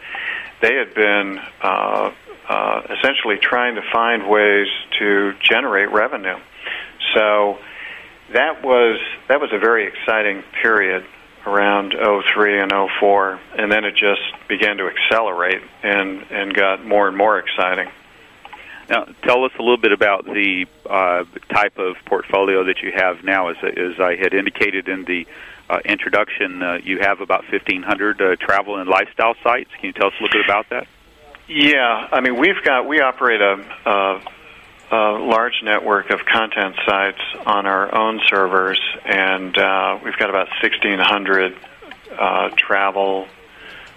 they 0.61 0.75
had 0.75 0.95
been 0.95 1.41
uh, 1.63 2.13
uh, 2.49 2.81
essentially 2.99 3.39
trying 3.39 3.75
to 3.75 3.83
find 3.93 4.29
ways 4.29 4.69
to 4.99 5.35
generate 5.43 5.91
revenue. 5.91 6.39
So 7.15 7.59
that 8.33 8.63
was 8.63 9.01
that 9.29 9.41
was 9.41 9.51
a 9.53 9.59
very 9.59 9.87
exciting 9.87 10.43
period 10.63 11.05
around 11.47 11.93
03 11.93 12.61
and 12.61 12.73
04, 13.01 13.41
and 13.59 13.71
then 13.71 13.85
it 13.85 13.95
just 13.95 14.23
began 14.49 14.79
to 14.79 14.89
accelerate 14.89 15.63
and 15.83 16.25
and 16.31 16.55
got 16.55 16.85
more 16.85 17.09
and 17.09 17.17
more 17.17 17.39
exciting. 17.39 17.91
Now, 18.89 19.07
tell 19.23 19.45
us 19.45 19.53
a 19.59 19.63
little 19.63 19.79
bit 19.79 19.93
about 19.93 20.27
the 20.27 20.67
uh, 20.89 21.25
type 21.49 21.79
of 21.79 21.97
portfolio 22.05 22.65
that 22.65 22.83
you 22.83 22.93
have 22.95 23.25
now. 23.25 23.49
As, 23.49 23.57
as 23.63 23.99
I 23.99 24.17
had 24.17 24.35
indicated 24.35 24.89
in 24.89 25.05
the 25.05 25.27
uh, 25.69 25.79
introduction, 25.85 26.63
uh, 26.63 26.79
you 26.83 26.99
have 27.01 27.21
about 27.21 27.45
1,500 27.51 28.21
uh, 28.21 28.37
travel 28.37 28.79
and 28.79 28.89
lifestyle 28.89 29.35
sites. 29.43 29.71
Can 29.81 29.87
you 29.87 29.93
tell 29.93 30.09
us 30.09 30.13
a 30.19 30.23
little 30.23 30.39
bit 30.39 30.45
about 30.45 30.69
that? 30.71 30.87
Yeah, 31.47 32.09
I 32.11 32.21
mean 32.21 32.39
we've 32.39 32.63
got 32.65 32.89
we 32.89 33.01
operate 33.01 33.43
a, 33.43 33.63
a, 33.85 34.23
a 34.91 35.19
large 35.19 35.61
network 35.63 36.11
of 36.11 36.21
content 36.25 36.75
sites 36.87 37.21
on 37.45 37.67
our 37.67 37.95
own 37.95 38.21
servers, 38.29 38.81
and 39.05 39.57
uh, 39.57 39.99
we've 40.03 40.17
got 40.17 40.31
about 40.31 40.49
1,600 40.63 41.55
uh, 42.19 42.49
travel, 42.57 43.27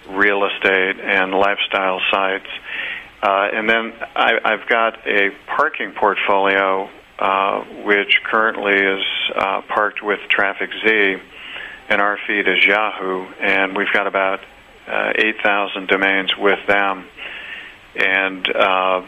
real 0.10 0.46
estate, 0.46 1.00
and 1.00 1.32
lifestyle 1.32 2.02
sites. 2.12 2.50
Uh, 3.24 3.48
and 3.54 3.70
then 3.70 3.94
I, 4.16 4.34
I've 4.44 4.68
got 4.68 5.08
a 5.08 5.32
parking 5.48 5.94
portfolio 5.94 6.90
uh, 7.20 7.64
which 7.84 8.22
currently 8.24 8.76
is 8.76 9.04
uh, 9.36 9.62
parked 9.68 10.04
with 10.04 10.20
Traffic 10.30 10.70
Z, 10.86 11.16
and 11.90 12.02
our 12.02 12.18
feed 12.28 12.48
is 12.48 12.66
Yahoo, 12.66 13.26
and 13.40 13.76
we've 13.76 13.92
got 13.94 14.08
about 14.08 14.40
uh, 14.88 15.14
8,000 15.16 15.88
domains 15.88 16.32
with 16.38 16.60
them 16.68 17.06
and 17.98 18.48
uh, 18.56 19.02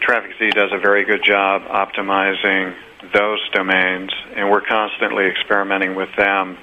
Traffic 0.00 0.32
Z 0.38 0.50
does 0.50 0.70
a 0.72 0.78
very 0.78 1.04
good 1.04 1.22
job 1.22 1.62
optimizing 1.62 2.74
those 3.12 3.38
domains, 3.52 4.10
and 4.34 4.50
we're 4.50 4.62
constantly 4.62 5.26
experimenting 5.26 5.94
with 5.94 6.08
them 6.16 6.56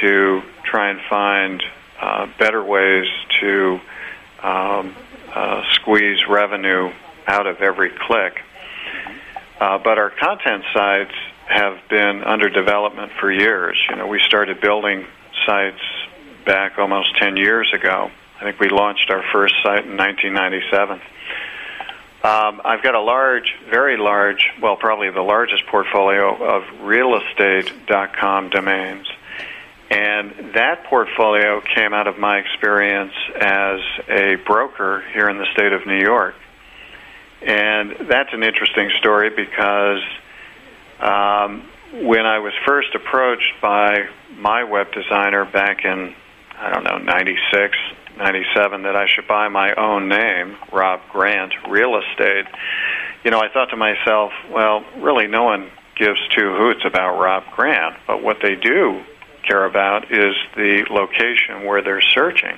to 0.00 0.42
try 0.64 0.90
and 0.90 1.00
find 1.10 1.62
uh, 2.00 2.26
better 2.38 2.62
ways 2.62 3.06
to 3.40 3.80
um, 4.42 4.94
uh, 5.34 5.62
squeeze 5.72 6.18
revenue 6.28 6.92
out 7.26 7.46
of 7.46 7.60
every 7.60 7.90
click. 7.90 8.40
Uh, 9.60 9.78
but 9.78 9.98
our 9.98 10.10
content 10.10 10.64
sites 10.72 11.14
have 11.52 11.78
been 11.88 12.24
under 12.24 12.48
development 12.48 13.12
for 13.20 13.30
years. 13.30 13.78
You 13.90 13.96
know, 13.96 14.06
we 14.06 14.20
started 14.26 14.60
building 14.60 15.06
sites 15.46 15.82
back 16.44 16.78
almost 16.78 17.16
10 17.18 17.36
years 17.36 17.72
ago 17.72 18.10
I 18.42 18.44
think 18.44 18.58
we 18.58 18.70
launched 18.70 19.08
our 19.08 19.22
first 19.32 19.54
site 19.62 19.86
in 19.86 19.96
1997. 19.96 21.00
Um, 22.24 22.60
I've 22.64 22.82
got 22.82 22.96
a 22.96 23.00
large, 23.00 23.54
very 23.70 23.96
large, 23.96 24.50
well, 24.60 24.74
probably 24.74 25.10
the 25.10 25.22
largest 25.22 25.64
portfolio 25.66 26.34
of 26.42 26.64
realestate.com 26.80 28.50
domains. 28.50 29.06
And 29.92 30.54
that 30.54 30.82
portfolio 30.86 31.60
came 31.60 31.94
out 31.94 32.08
of 32.08 32.18
my 32.18 32.38
experience 32.38 33.12
as 33.40 33.78
a 34.08 34.34
broker 34.44 35.04
here 35.14 35.28
in 35.28 35.38
the 35.38 35.46
state 35.52 35.72
of 35.72 35.86
New 35.86 36.00
York. 36.00 36.34
And 37.42 38.08
that's 38.08 38.32
an 38.32 38.42
interesting 38.42 38.90
story 38.98 39.30
because 39.30 40.02
um, 41.02 41.68
when 42.06 42.24
I 42.24 42.38
was 42.38 42.52
first 42.64 42.94
approached 42.94 43.60
by 43.60 44.08
my 44.36 44.64
web 44.64 44.92
designer 44.92 45.44
back 45.44 45.84
in, 45.84 46.14
I 46.56 46.72
don't 46.72 46.84
know, 46.84 46.98
96, 46.98 47.76
97 48.16 48.82
that 48.82 48.96
I 48.96 49.06
should 49.06 49.26
buy 49.26 49.48
my 49.48 49.74
own 49.74 50.08
name, 50.08 50.56
Rob 50.72 51.00
Grant 51.10 51.52
Real 51.68 52.00
Estate, 52.00 52.46
you 53.24 53.30
know, 53.30 53.40
I 53.40 53.48
thought 53.52 53.70
to 53.70 53.76
myself, 53.76 54.32
well, 54.50 54.84
really 54.98 55.26
no 55.26 55.44
one 55.44 55.70
gives 55.96 56.18
two 56.30 56.54
hoots 56.56 56.84
about 56.84 57.20
Rob 57.20 57.44
Grant, 57.54 57.96
but 58.06 58.22
what 58.22 58.38
they 58.42 58.56
do 58.56 59.02
care 59.46 59.64
about 59.64 60.10
is 60.10 60.34
the 60.56 60.84
location 60.90 61.66
where 61.66 61.82
they're 61.82 62.00
searching. 62.00 62.56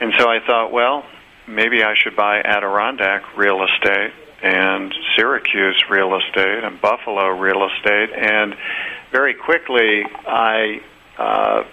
And 0.00 0.12
so 0.18 0.28
I 0.28 0.38
thought, 0.44 0.72
well, 0.72 1.04
maybe 1.46 1.82
I 1.82 1.94
should 1.96 2.14
buy 2.14 2.40
Adirondack 2.40 3.36
Real 3.36 3.64
Estate 3.64 4.12
and 4.42 4.94
Syracuse 5.16 5.82
Real 5.90 6.16
Estate 6.16 6.64
and 6.64 6.80
Buffalo 6.80 7.28
Real 7.28 7.68
Estate. 7.68 8.10
And 8.12 8.54
very 9.10 9.34
quickly, 9.34 10.04
I 10.26 10.80
uh, 11.18 11.64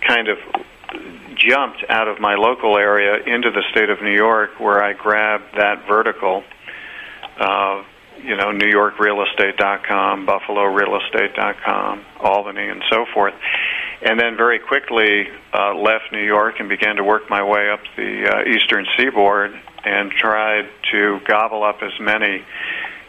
kind 0.00 0.28
of 0.28 0.38
jumped 1.34 1.84
out 1.88 2.08
of 2.08 2.20
my 2.20 2.34
local 2.34 2.76
area 2.76 3.16
into 3.24 3.50
the 3.50 3.62
state 3.70 3.88
of 3.90 4.02
New 4.02 4.14
York, 4.14 4.58
where 4.58 4.82
I 4.82 4.92
grabbed 4.92 5.56
that 5.56 5.86
vertical. 5.86 6.44
Uh, 7.38 7.82
you 8.22 8.36
know, 8.36 8.52
New 8.52 8.68
York 8.68 8.98
Real 8.98 9.22
Estate.com, 9.22 10.26
Buffalo 10.26 10.66
NewYorkRealEstate.com, 10.66 11.96
BuffaloRealEstate.com, 11.96 12.04
Albany, 12.20 12.68
and 12.68 12.82
so 12.90 13.06
forth. 13.14 13.34
And 14.02 14.18
then 14.18 14.36
very 14.36 14.58
quickly 14.58 15.28
uh, 15.52 15.74
left 15.74 16.12
New 16.12 16.24
York 16.24 16.60
and 16.60 16.68
began 16.68 16.96
to 16.96 17.04
work 17.04 17.30
my 17.30 17.42
way 17.42 17.70
up 17.70 17.80
the 17.96 18.28
uh, 18.28 18.44
eastern 18.44 18.86
seaboard 18.96 19.58
and 19.84 20.10
tried 20.10 20.68
to 20.92 21.20
gobble 21.26 21.62
up 21.62 21.82
as 21.82 21.92
many 22.00 22.44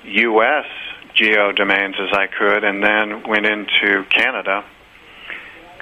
U.S. 0.03 0.65
geo 1.13 1.51
domains 1.51 1.95
as 1.99 2.17
I 2.17 2.27
could, 2.27 2.63
and 2.63 2.83
then 2.83 3.23
went 3.27 3.45
into 3.45 4.03
Canada 4.09 4.63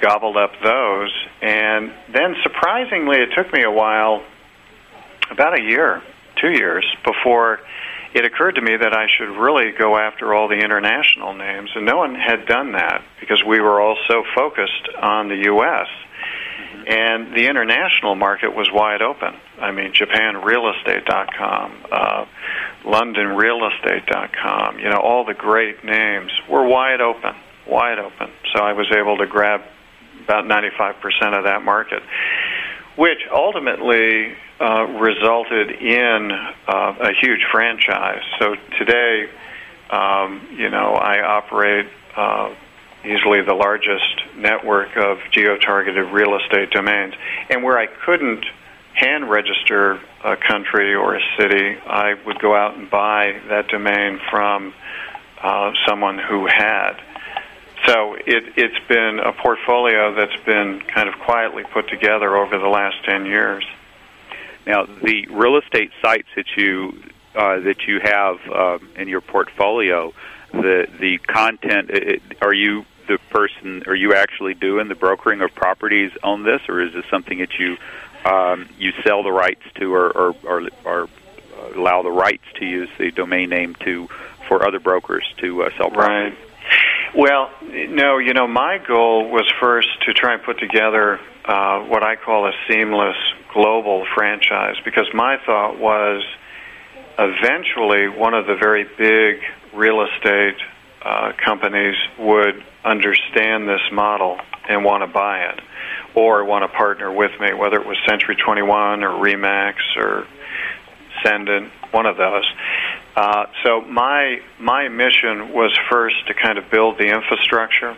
gobbled 0.00 0.36
up 0.36 0.52
those. 0.62 1.12
And 1.42 1.92
then 2.12 2.34
surprisingly, 2.42 3.18
it 3.18 3.30
took 3.36 3.52
me 3.52 3.62
a 3.62 3.70
while, 3.70 4.22
about 5.30 5.58
a 5.58 5.62
year, 5.62 6.02
two 6.40 6.50
years, 6.50 6.84
before 7.04 7.60
it 8.12 8.24
occurred 8.24 8.56
to 8.56 8.62
me 8.62 8.76
that 8.76 8.92
I 8.92 9.06
should 9.06 9.36
really 9.36 9.70
go 9.70 9.96
after 9.96 10.34
all 10.34 10.48
the 10.48 10.58
international 10.58 11.34
names. 11.34 11.70
And 11.74 11.86
no 11.86 11.98
one 11.98 12.14
had 12.14 12.46
done 12.46 12.72
that 12.72 13.02
because 13.20 13.44
we 13.44 13.60
were 13.60 13.80
all 13.80 13.96
so 14.08 14.24
focused 14.34 14.88
on 15.00 15.28
the 15.28 15.44
U.S. 15.44 15.86
And 16.86 17.34
the 17.34 17.46
international 17.46 18.14
market 18.14 18.54
was 18.54 18.70
wide 18.72 19.02
open. 19.02 19.34
I 19.60 19.70
mean, 19.72 19.92
JapanRealEstate.com, 19.92 21.84
uh, 21.92 22.24
LondonRealEstate.com, 22.84 24.78
you 24.78 24.88
know, 24.88 24.98
all 24.98 25.24
the 25.24 25.34
great 25.34 25.84
names 25.84 26.32
were 26.48 26.64
wide 26.66 27.00
open, 27.00 27.34
wide 27.66 27.98
open. 27.98 28.30
So 28.54 28.62
I 28.62 28.72
was 28.72 28.90
able 28.96 29.18
to 29.18 29.26
grab 29.26 29.62
about 30.24 30.44
95% 30.44 31.36
of 31.36 31.44
that 31.44 31.62
market, 31.62 32.02
which 32.96 33.20
ultimately 33.32 34.34
uh, 34.60 34.84
resulted 34.98 35.70
in 35.70 36.30
uh, 36.66 36.94
a 37.00 37.12
huge 37.20 37.44
franchise. 37.50 38.22
So 38.38 38.56
today, 38.78 39.28
um, 39.90 40.46
you 40.52 40.70
know, 40.70 40.94
I 40.94 41.20
operate 41.22 41.88
uh, 42.16 42.54
easily 43.04 43.42
the 43.42 43.54
largest 43.54 44.22
network 44.36 44.96
of 44.96 45.18
geo-targeted 45.32 46.12
real 46.12 46.36
estate 46.38 46.70
domains, 46.70 47.14
and 47.48 47.62
where 47.62 47.78
I 47.78 47.86
couldn't 47.86 48.44
hand 48.94 49.30
register 49.30 50.00
a 50.24 50.36
country 50.36 50.94
or 50.94 51.16
a 51.16 51.20
city, 51.38 51.78
I 51.86 52.14
would 52.26 52.38
go 52.40 52.54
out 52.54 52.76
and 52.76 52.90
buy 52.90 53.40
that 53.48 53.68
domain 53.68 54.20
from 54.30 54.74
uh, 55.40 55.72
someone 55.86 56.18
who 56.18 56.46
had. 56.46 57.00
So 57.86 58.14
it, 58.14 58.44
it's 58.56 58.86
been 58.88 59.20
a 59.20 59.32
portfolio 59.32 60.14
that's 60.14 60.36
been 60.44 60.82
kind 60.94 61.08
of 61.08 61.18
quietly 61.20 61.64
put 61.64 61.88
together 61.88 62.36
over 62.36 62.58
the 62.58 62.68
last 62.68 62.96
10 63.04 63.24
years. 63.24 63.64
Now, 64.66 64.84
the 64.84 65.26
real 65.30 65.56
estate 65.56 65.90
sites 66.02 66.28
that 66.36 66.56
you 66.56 67.02
uh, 67.34 67.60
that 67.60 67.86
you 67.86 68.00
have 68.02 68.36
uh, 68.52 68.78
in 68.96 69.06
your 69.06 69.20
portfolio, 69.20 70.12
the 70.52 70.86
the 70.98 71.18
content. 71.18 71.90
It, 71.90 72.22
are 72.40 72.54
you 72.54 72.84
the 73.08 73.18
person? 73.30 73.82
Are 73.86 73.94
you 73.94 74.14
actually 74.14 74.54
doing 74.54 74.88
the 74.88 74.94
brokering 74.94 75.40
of 75.40 75.54
properties 75.54 76.12
on 76.22 76.44
this, 76.44 76.60
or 76.68 76.80
is 76.80 76.92
this 76.92 77.04
something 77.10 77.38
that 77.38 77.58
you 77.58 77.76
um, 78.24 78.68
you 78.78 78.92
sell 79.04 79.22
the 79.22 79.32
rights 79.32 79.62
to, 79.76 79.94
or 79.94 80.10
or, 80.10 80.34
or, 80.44 80.68
or 80.84 81.08
allow 81.74 82.02
the 82.02 82.10
rights 82.10 82.44
to 82.56 82.64
use 82.64 82.88
the 82.98 83.10
domain 83.10 83.50
name 83.50 83.74
to 83.76 84.08
for 84.48 84.66
other 84.66 84.80
brokers 84.80 85.24
to 85.38 85.62
uh, 85.62 85.70
sell 85.76 85.90
properties? 85.90 86.38
Right. 86.38 86.46
Well, 87.14 87.50
no, 87.62 88.18
you 88.18 88.34
know, 88.34 88.46
my 88.46 88.78
goal 88.78 89.30
was 89.30 89.50
first 89.58 89.88
to 90.06 90.12
try 90.12 90.34
and 90.34 90.42
put 90.42 90.60
together 90.60 91.18
uh, 91.44 91.80
what 91.80 92.04
I 92.04 92.14
call 92.14 92.46
a 92.46 92.52
seamless 92.68 93.16
global 93.52 94.06
franchise 94.14 94.76
because 94.84 95.08
my 95.12 95.38
thought 95.44 95.78
was 95.78 96.22
eventually 97.18 98.08
one 98.08 98.34
of 98.34 98.46
the 98.46 98.54
very 98.54 98.84
big 98.84 99.42
real 99.74 100.02
estate 100.02 100.56
uh, 101.02 101.32
companies 101.44 101.96
would 102.18 102.62
understand 102.84 103.68
this 103.68 103.80
model 103.92 104.38
and 104.68 104.84
want 104.84 105.02
to 105.02 105.06
buy 105.06 105.44
it 105.44 105.60
or 106.14 106.44
want 106.44 106.62
to 106.62 106.76
partner 106.76 107.10
with 107.10 107.30
me, 107.40 107.52
whether 107.54 107.80
it 107.80 107.86
was 107.86 107.96
Century 108.08 108.36
21 108.36 109.02
or 109.02 109.10
Remax 109.10 109.74
or 109.96 110.26
Cendant, 111.24 111.70
one 111.90 112.06
of 112.06 112.16
those. 112.16 112.44
Uh, 113.16 113.46
so 113.64 113.80
my 113.82 114.40
my 114.58 114.88
mission 114.88 115.52
was 115.52 115.76
first 115.90 116.26
to 116.28 116.34
kind 116.34 116.58
of 116.58 116.70
build 116.70 116.98
the 116.98 117.06
infrastructure. 117.06 117.96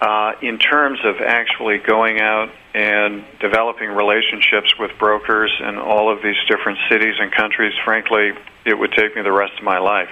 Uh, 0.00 0.32
in 0.42 0.58
terms 0.58 1.00
of 1.04 1.16
actually 1.20 1.78
going 1.78 2.20
out 2.20 2.50
and 2.72 3.24
developing 3.40 3.90
relationships 3.90 4.72
with 4.78 4.92
brokers 4.98 5.50
in 5.60 5.76
all 5.76 6.12
of 6.12 6.22
these 6.22 6.36
different 6.48 6.78
cities 6.88 7.14
and 7.18 7.32
countries, 7.32 7.74
frankly, 7.84 8.32
it 8.64 8.78
would 8.78 8.92
take 8.92 9.16
me 9.16 9.22
the 9.22 9.32
rest 9.32 9.58
of 9.58 9.64
my 9.64 9.78
life. 9.78 10.10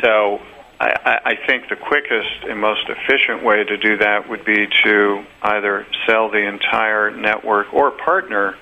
So 0.00 0.40
I, 0.78 1.20
I 1.24 1.46
think 1.46 1.68
the 1.68 1.76
quickest 1.76 2.44
and 2.48 2.60
most 2.60 2.88
efficient 2.88 3.42
way 3.42 3.64
to 3.64 3.76
do 3.76 3.96
that 3.98 4.28
would 4.28 4.44
be 4.44 4.68
to 4.84 5.24
either 5.42 5.86
sell 6.06 6.30
the 6.30 6.46
entire 6.46 7.10
network 7.10 7.74
or 7.74 7.90
partner 7.90 8.54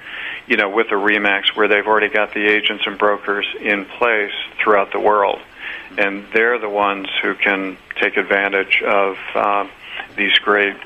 you 0.49 0.57
know, 0.57 0.71
with 0.71 0.87
a 0.89 0.95
Remax 0.95 1.55
where 1.55 1.69
they've 1.69 1.87
already 1.87 2.09
got 2.09 2.33
the 2.33 2.47
agents 2.47 2.85
and 2.87 2.99
brokers 2.99 3.47
in 3.61 3.85
place 3.85 4.33
throughout 4.63 4.93
the 4.93 5.01
world. 5.01 5.41
And 5.99 6.27
they're 6.33 6.59
the 6.59 6.69
ones 6.69 7.07
who 7.23 7.35
can 7.35 7.77
take 8.01 8.17
advantage 8.17 8.83
of 8.83 9.17
uh, 9.35 9.69
these 10.19 10.37
great 10.41 10.77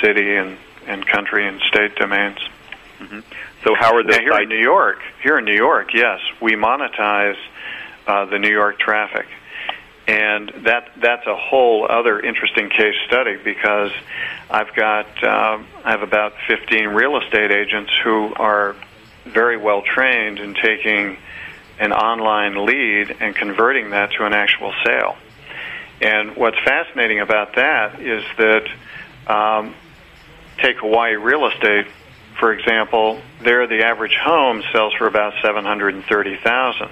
city 0.00 0.36
and, 0.36 0.56
and 0.86 1.06
country 1.06 1.48
and 1.48 1.60
state 1.62 1.96
domains. 1.96 2.38
Mm-hmm. 3.00 3.20
So, 3.64 3.74
how 3.74 3.96
are 3.96 4.04
they? 4.04 4.20
here 4.20 4.40
in 4.40 4.48
New 4.48 4.60
York? 4.60 4.98
Here 5.22 5.38
in 5.38 5.44
New 5.44 5.56
York, 5.56 5.94
yes, 5.94 6.20
we 6.40 6.52
monetize 6.52 7.36
uh, 8.06 8.26
the 8.26 8.38
New 8.38 8.50
York 8.50 8.78
traffic, 8.78 9.26
and 10.06 10.50
that 10.64 10.92
that's 11.00 11.26
a 11.26 11.36
whole 11.36 11.86
other 11.88 12.20
interesting 12.20 12.68
case 12.70 12.94
study 13.06 13.36
because 13.42 13.90
I've 14.50 14.74
got 14.74 15.06
um, 15.24 15.66
I 15.84 15.90
have 15.90 16.02
about 16.02 16.34
15 16.46 16.88
real 16.88 17.20
estate 17.20 17.50
agents 17.50 17.92
who 18.04 18.32
are 18.34 18.76
very 19.24 19.56
well 19.56 19.82
trained 19.82 20.38
in 20.38 20.54
taking 20.54 21.16
an 21.78 21.92
online 21.92 22.66
lead 22.66 23.16
and 23.20 23.34
converting 23.34 23.90
that 23.90 24.12
to 24.12 24.24
an 24.24 24.32
actual 24.32 24.72
sale. 24.84 25.16
And 26.02 26.36
what's 26.36 26.58
fascinating 26.64 27.20
about 27.20 27.54
that 27.54 28.00
is 28.00 28.24
that 28.36 28.68
um, 29.26 29.74
take 30.58 30.78
Hawaii 30.78 31.14
real 31.14 31.46
estate 31.46 31.86
for 32.38 32.52
example. 32.52 33.20
There, 33.42 33.66
the 33.66 33.84
average 33.84 34.16
home 34.16 34.62
sells 34.72 34.94
for 34.94 35.06
about 35.06 35.34
seven 35.42 35.64
hundred 35.64 35.94
and 35.94 36.04
thirty 36.04 36.36
thousand. 36.36 36.90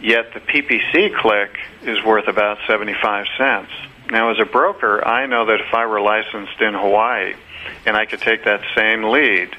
Yet 0.00 0.34
the 0.34 0.40
PPC 0.40 1.16
click 1.16 1.58
is 1.82 2.04
worth 2.04 2.28
about 2.28 2.58
75 2.66 3.26
cents. 3.38 3.72
Now, 4.10 4.30
as 4.30 4.36
a 4.38 4.44
broker, 4.44 5.02
I 5.04 5.26
know 5.26 5.46
that 5.46 5.60
if 5.60 5.72
I 5.72 5.86
were 5.86 6.02
licensed 6.02 6.60
in 6.60 6.74
Hawaii 6.74 7.34
and 7.86 7.96
I 7.96 8.04
could 8.04 8.20
take 8.20 8.44
that 8.44 8.60
same 8.76 9.04
lead 9.04 9.56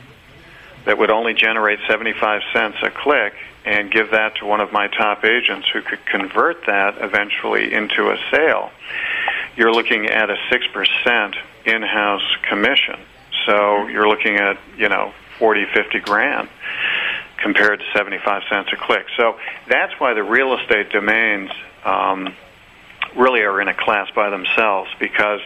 that 0.85 0.97
would 0.99 1.09
only 1.09 1.33
generate 1.33 1.79
75 1.89 2.41
cents 2.53 2.77
a 2.83 2.91
click 2.91 3.33
and 3.67 3.91
give 3.91 4.11
that 4.11 4.35
to 4.37 4.45
one 4.45 4.61
of 4.61 4.71
my 4.71 4.87
top 4.87 5.25
agents 5.25 5.67
who 5.73 5.81
could 5.81 6.03
convert 6.05 6.65
that 6.67 6.95
eventually 7.01 7.73
into 7.73 8.09
a 8.09 8.17
sale, 8.31 8.71
you're 9.57 9.73
looking 9.73 10.05
at 10.05 10.29
a 10.29 10.37
6% 10.49 11.35
in 11.65 11.81
house 11.81 12.35
commission. 12.49 12.95
So 13.45 13.87
you're 13.87 14.07
looking 14.07 14.37
at, 14.37 14.57
you 14.77 14.87
know, 14.87 15.11
40, 15.39 15.65
50 15.73 15.99
grand 15.99 16.47
compared 17.43 17.79
to 17.79 17.85
75 17.93 18.43
cents 18.49 18.69
a 18.71 18.77
click. 18.77 19.05
So 19.17 19.37
that's 19.67 19.93
why 19.99 20.13
the 20.13 20.23
real 20.23 20.57
estate 20.57 20.89
domains 20.91 21.51
um, 21.83 22.33
really 23.17 23.41
are 23.41 23.59
in 23.59 23.67
a 23.67 23.73
class 23.73 24.07
by 24.15 24.29
themselves 24.29 24.89
because 24.97 25.41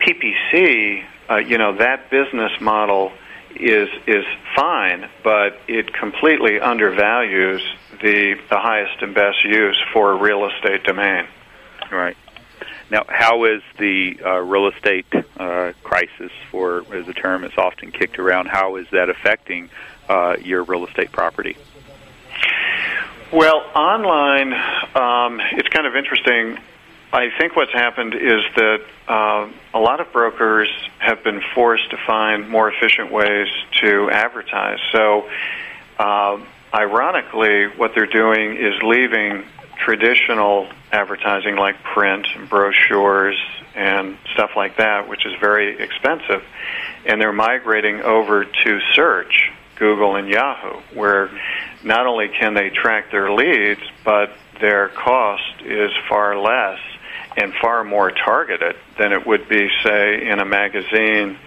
PPC, 0.00 1.04
uh, 1.28 1.36
you 1.38 1.58
know, 1.58 1.76
that 1.78 2.08
business 2.08 2.52
model 2.60 3.12
is 3.56 3.88
is 4.06 4.24
fine, 4.54 5.08
but 5.22 5.58
it 5.68 5.92
completely 5.92 6.60
undervalues 6.60 7.62
the 8.02 8.34
the 8.50 8.58
highest 8.58 9.02
and 9.02 9.14
best 9.14 9.44
use 9.44 9.80
for 9.92 10.12
a 10.12 10.16
real 10.16 10.48
estate 10.48 10.84
domain. 10.84 11.26
Right. 11.90 12.16
Now, 12.90 13.04
how 13.06 13.44
is 13.44 13.62
the 13.78 14.18
uh, 14.24 14.38
real 14.38 14.68
estate 14.68 15.06
uh, 15.36 15.72
crisis, 15.82 16.32
for 16.50 16.84
as 16.94 17.06
a 17.06 17.12
term 17.12 17.44
is 17.44 17.52
often 17.58 17.92
kicked 17.92 18.18
around, 18.18 18.46
how 18.46 18.76
is 18.76 18.86
that 18.92 19.10
affecting 19.10 19.68
uh, 20.08 20.36
your 20.42 20.62
real 20.62 20.86
estate 20.86 21.12
property? 21.12 21.56
Well, 23.30 23.60
online, 23.74 24.54
um, 24.94 25.40
it's 25.52 25.68
kind 25.68 25.86
of 25.86 25.96
interesting. 25.96 26.58
I 27.10 27.30
think 27.38 27.56
what's 27.56 27.72
happened 27.72 28.14
is 28.14 28.42
that 28.56 28.80
uh, 29.08 29.48
a 29.72 29.78
lot 29.78 30.00
of 30.00 30.12
brokers 30.12 30.68
have 30.98 31.24
been 31.24 31.40
forced 31.54 31.90
to 31.90 31.96
find 32.06 32.48
more 32.50 32.70
efficient 32.70 33.10
ways 33.10 33.48
to 33.80 34.10
advertise. 34.10 34.78
So, 34.92 35.26
uh, 35.98 36.38
ironically, 36.72 37.68
what 37.76 37.92
they're 37.94 38.04
doing 38.04 38.56
is 38.56 38.74
leaving 38.82 39.44
traditional 39.78 40.68
advertising 40.92 41.56
like 41.56 41.82
print 41.82 42.26
and 42.36 42.46
brochures 42.46 43.38
and 43.74 44.18
stuff 44.34 44.50
like 44.54 44.76
that, 44.76 45.08
which 45.08 45.24
is 45.24 45.32
very 45.40 45.80
expensive, 45.80 46.42
and 47.06 47.18
they're 47.18 47.32
migrating 47.32 48.02
over 48.02 48.44
to 48.44 48.80
search, 48.92 49.50
Google 49.76 50.16
and 50.16 50.28
Yahoo, 50.28 50.80
where 50.92 51.30
not 51.82 52.06
only 52.06 52.28
can 52.28 52.52
they 52.52 52.68
track 52.68 53.10
their 53.10 53.32
leads, 53.32 53.80
but 54.04 54.30
their 54.60 54.88
cost 54.90 55.62
is 55.64 55.90
far 56.08 56.36
less 56.36 56.80
and 57.38 57.52
far 57.60 57.84
more 57.84 58.10
targeted 58.10 58.76
than 58.98 59.12
it 59.12 59.26
would 59.26 59.48
be, 59.48 59.68
say, 59.84 60.28
in 60.28 60.38
a 60.38 60.44
magazine 60.44 61.38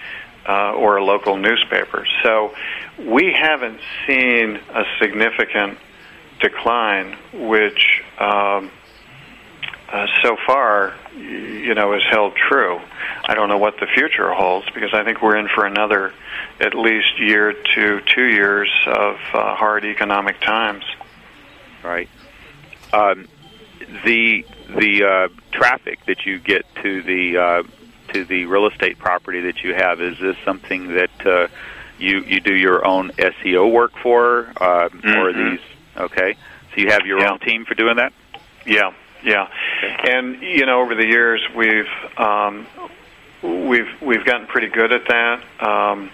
uh, 0.47 0.73
or 0.73 0.97
a 0.97 1.03
local 1.03 1.37
newspaper. 1.37 2.05
So 2.23 2.53
we 2.99 3.33
haven't 3.33 3.79
seen 4.07 4.55
a 4.55 4.83
significant 4.99 5.77
decline, 6.39 7.17
which 7.33 8.03
um, 8.19 8.71
uh, 9.91 10.07
so 10.23 10.37
far, 10.47 10.93
you 11.15 11.75
know, 11.75 11.93
is 11.93 12.03
held 12.09 12.33
true. 12.35 12.79
I 13.25 13.35
don't 13.35 13.49
know 13.49 13.57
what 13.57 13.79
the 13.79 13.87
future 13.87 14.31
holds 14.33 14.67
because 14.73 14.93
I 14.93 15.03
think 15.03 15.21
we're 15.21 15.37
in 15.37 15.47
for 15.53 15.65
another 15.65 16.13
at 16.59 16.73
least 16.73 17.19
year 17.19 17.53
to 17.53 18.01
two 18.01 18.25
years 18.25 18.69
of 18.87 19.15
uh, 19.33 19.55
hard 19.55 19.83
economic 19.85 20.39
times. 20.39 20.83
Right. 21.83 22.09
Um, 22.93 23.27
the 24.05 24.45
the 24.69 25.03
uh, 25.03 25.27
traffic 25.51 26.05
that 26.05 26.25
you 26.25 26.39
get 26.39 26.65
to 26.81 27.01
the 27.01 27.37
uh, 27.37 27.63
to 28.13 28.25
the 28.25 28.45
real 28.45 28.67
estate 28.67 28.97
property 28.97 29.41
that 29.41 29.63
you 29.63 29.73
have 29.73 30.01
is 30.01 30.17
this 30.19 30.37
something 30.43 30.95
that 30.95 31.25
uh, 31.25 31.47
you 31.97 32.21
you 32.21 32.39
do 32.39 32.55
your 32.55 32.85
own 32.85 33.11
SEO 33.11 33.71
work 33.71 33.91
for, 34.01 34.51
uh, 34.57 34.89
mm-hmm. 34.89 35.09
or 35.09 35.33
these? 35.33 35.59
Okay, 35.97 36.35
so 36.73 36.81
you 36.81 36.89
have 36.89 37.05
your 37.05 37.19
yeah. 37.19 37.31
own 37.31 37.39
team 37.39 37.65
for 37.65 37.75
doing 37.75 37.97
that. 37.97 38.13
Yeah, 38.65 38.93
yeah, 39.23 39.47
and 40.03 40.41
you 40.41 40.65
know, 40.65 40.81
over 40.81 40.95
the 40.95 41.05
years 41.05 41.41
we've 41.55 41.89
um, 42.17 42.65
we've 43.41 44.01
we've 44.01 44.25
gotten 44.25 44.47
pretty 44.47 44.67
good 44.67 44.91
at 44.91 45.07
that, 45.07 45.43
um, 45.59 46.09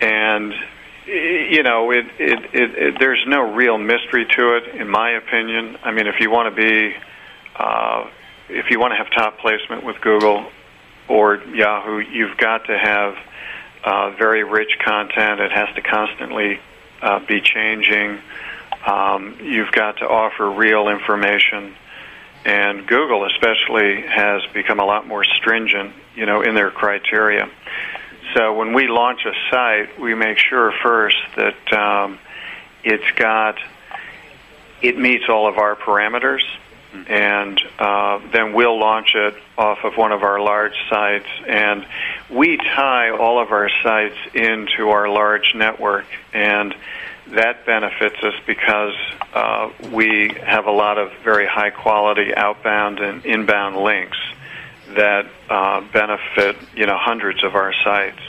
and 0.00 0.54
you 1.08 1.62
know, 1.62 1.90
it, 1.90 2.06
it, 2.18 2.38
it, 2.54 2.70
it 2.74 2.96
there's 2.98 3.24
no 3.26 3.54
real 3.54 3.78
mystery 3.78 4.26
to 4.36 4.56
it, 4.56 4.76
in 4.80 4.88
my 4.88 5.12
opinion. 5.12 5.78
I 5.82 5.92
mean, 5.92 6.06
if 6.06 6.20
you 6.20 6.30
want 6.30 6.54
to 6.54 6.60
be 6.60 6.94
uh, 7.56 8.08
if 8.48 8.70
you 8.70 8.78
want 8.78 8.92
to 8.92 8.96
have 8.96 9.10
top 9.10 9.38
placement 9.38 9.84
with 9.84 10.00
Google 10.00 10.50
or 11.08 11.36
Yahoo, 11.36 11.98
you've 11.98 12.36
got 12.36 12.66
to 12.66 12.78
have 12.78 13.16
uh, 13.84 14.10
very 14.18 14.44
rich 14.44 14.78
content. 14.84 15.40
It 15.40 15.52
has 15.52 15.74
to 15.74 15.82
constantly 15.82 16.60
uh, 17.02 17.20
be 17.26 17.40
changing. 17.40 18.18
Um, 18.86 19.36
you've 19.42 19.72
got 19.72 19.98
to 19.98 20.08
offer 20.08 20.50
real 20.50 20.88
information 20.88 21.74
and 22.44 22.86
Google 22.86 23.26
especially 23.26 24.02
has 24.02 24.42
become 24.54 24.80
a 24.80 24.84
lot 24.84 25.06
more 25.06 25.24
stringent, 25.24 25.92
you 26.14 26.26
know, 26.26 26.42
in 26.42 26.54
their 26.54 26.70
criteria. 26.70 27.48
So 28.38 28.52
when 28.52 28.72
we 28.72 28.86
launch 28.86 29.26
a 29.26 29.32
site, 29.50 29.98
we 29.98 30.14
make 30.14 30.38
sure 30.38 30.72
first 30.80 31.16
that 31.34 31.72
um, 31.72 32.20
it's 32.84 33.10
got 33.16 33.58
it 34.80 34.96
meets 34.96 35.24
all 35.28 35.48
of 35.48 35.58
our 35.58 35.74
parameters, 35.74 36.44
and 37.08 37.60
uh, 37.80 38.20
then 38.32 38.52
we'll 38.52 38.78
launch 38.78 39.16
it 39.16 39.34
off 39.56 39.78
of 39.82 39.96
one 39.96 40.12
of 40.12 40.22
our 40.22 40.40
large 40.40 40.76
sites. 40.88 41.26
And 41.48 41.84
we 42.30 42.58
tie 42.58 43.10
all 43.10 43.42
of 43.42 43.50
our 43.50 43.68
sites 43.82 44.14
into 44.32 44.90
our 44.90 45.08
large 45.08 45.56
network, 45.56 46.06
and 46.32 46.76
that 47.32 47.66
benefits 47.66 48.22
us 48.22 48.34
because 48.46 48.94
uh, 49.34 49.70
we 49.90 50.32
have 50.46 50.66
a 50.66 50.70
lot 50.70 50.96
of 50.96 51.10
very 51.24 51.48
high 51.48 51.70
quality 51.70 52.32
outbound 52.36 53.00
and 53.00 53.26
inbound 53.26 53.78
links 53.78 54.18
that 54.96 55.30
uh, 55.48 55.80
benefit 55.92 56.56
you 56.74 56.86
know 56.86 56.96
hundreds 56.98 57.44
of 57.44 57.54
our 57.54 57.72
sites. 57.84 58.20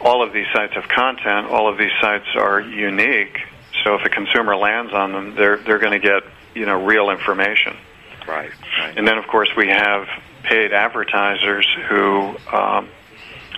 All 0.00 0.22
of 0.22 0.32
these 0.32 0.46
sites 0.52 0.74
have 0.74 0.88
content. 0.88 1.46
All 1.48 1.68
of 1.70 1.78
these 1.78 1.92
sites 2.00 2.26
are 2.34 2.60
unique. 2.60 3.38
So 3.84 3.94
if 3.94 4.04
a 4.04 4.08
consumer 4.08 4.56
lands 4.56 4.92
on 4.92 5.12
them, 5.12 5.34
they're 5.34 5.58
they're 5.58 5.78
going 5.78 6.00
to 6.00 6.06
get 6.06 6.22
you 6.54 6.66
know 6.66 6.84
real 6.84 7.10
information. 7.10 7.76
Right. 8.26 8.52
right. 8.78 8.96
And 8.96 9.06
then 9.06 9.18
of 9.18 9.26
course 9.26 9.50
we 9.56 9.68
have 9.68 10.06
paid 10.44 10.72
advertisers 10.72 11.66
who 11.88 12.36
um, 12.52 12.88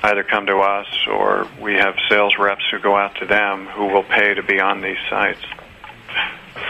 either 0.02 0.22
come 0.22 0.46
to 0.46 0.58
us 0.58 0.86
or 1.08 1.48
we 1.60 1.74
have 1.74 1.94
sales 2.08 2.34
reps 2.38 2.64
who 2.70 2.78
go 2.78 2.96
out 2.96 3.14
to 3.16 3.26
them 3.26 3.66
who 3.66 3.86
will 3.86 4.02
pay 4.02 4.34
to 4.34 4.42
be 4.42 4.60
on 4.60 4.80
these 4.80 4.98
sites. 5.08 5.40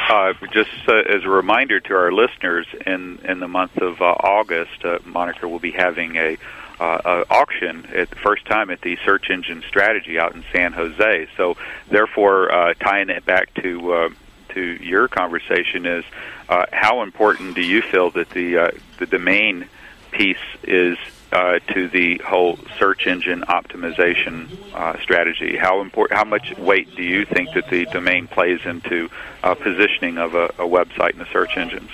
Uh, 0.08 0.34
just 0.52 0.70
uh, 0.86 0.96
as 0.96 1.24
a 1.24 1.28
reminder 1.28 1.80
to 1.80 1.94
our 1.94 2.12
listeners, 2.12 2.66
in 2.86 3.18
in 3.24 3.40
the 3.40 3.48
month 3.48 3.76
of 3.78 4.02
uh, 4.02 4.04
August, 4.04 4.84
uh, 4.84 4.98
Moniker 5.04 5.48
will 5.48 5.58
be 5.58 5.70
having 5.70 6.16
a 6.16 6.36
uh, 6.78 7.24
auction 7.30 7.86
at 7.94 8.10
the 8.10 8.16
first 8.16 8.44
time 8.44 8.70
at 8.70 8.82
the 8.82 8.98
Search 9.04 9.30
Engine 9.30 9.62
Strategy 9.66 10.18
out 10.18 10.34
in 10.34 10.44
San 10.52 10.72
Jose. 10.72 11.28
So, 11.36 11.56
therefore, 11.88 12.52
uh, 12.52 12.74
tying 12.74 13.08
it 13.08 13.24
back 13.24 13.54
to 13.54 14.14
to 14.50 14.60
your 14.60 15.08
conversation 15.08 15.86
is 15.86 16.04
how 16.48 17.02
important 17.02 17.54
do 17.54 17.62
you 17.62 17.80
feel 17.80 18.10
that 18.10 18.28
the 18.30 18.74
the 18.98 19.06
domain 19.06 19.68
piece 20.10 20.36
is 20.62 20.98
uh, 21.34 21.58
to 21.74 21.88
the 21.88 22.18
whole 22.24 22.58
search 22.78 23.06
engine 23.08 23.42
optimization 23.42 24.48
uh, 24.72 24.98
strategy? 25.00 25.56
How 25.56 25.80
important? 25.80 26.16
How 26.16 26.24
much 26.24 26.56
weight 26.56 26.94
do 26.94 27.02
you 27.02 27.24
think 27.24 27.52
that 27.54 27.68
the 27.68 27.86
domain 27.86 28.28
plays 28.28 28.60
into 28.64 29.10
uh, 29.42 29.54
positioning 29.54 30.16
of 30.16 30.34
a, 30.34 30.44
a 30.44 30.66
website 30.66 31.14
in 31.14 31.18
the 31.18 31.26
search 31.32 31.56
engines? 31.56 31.90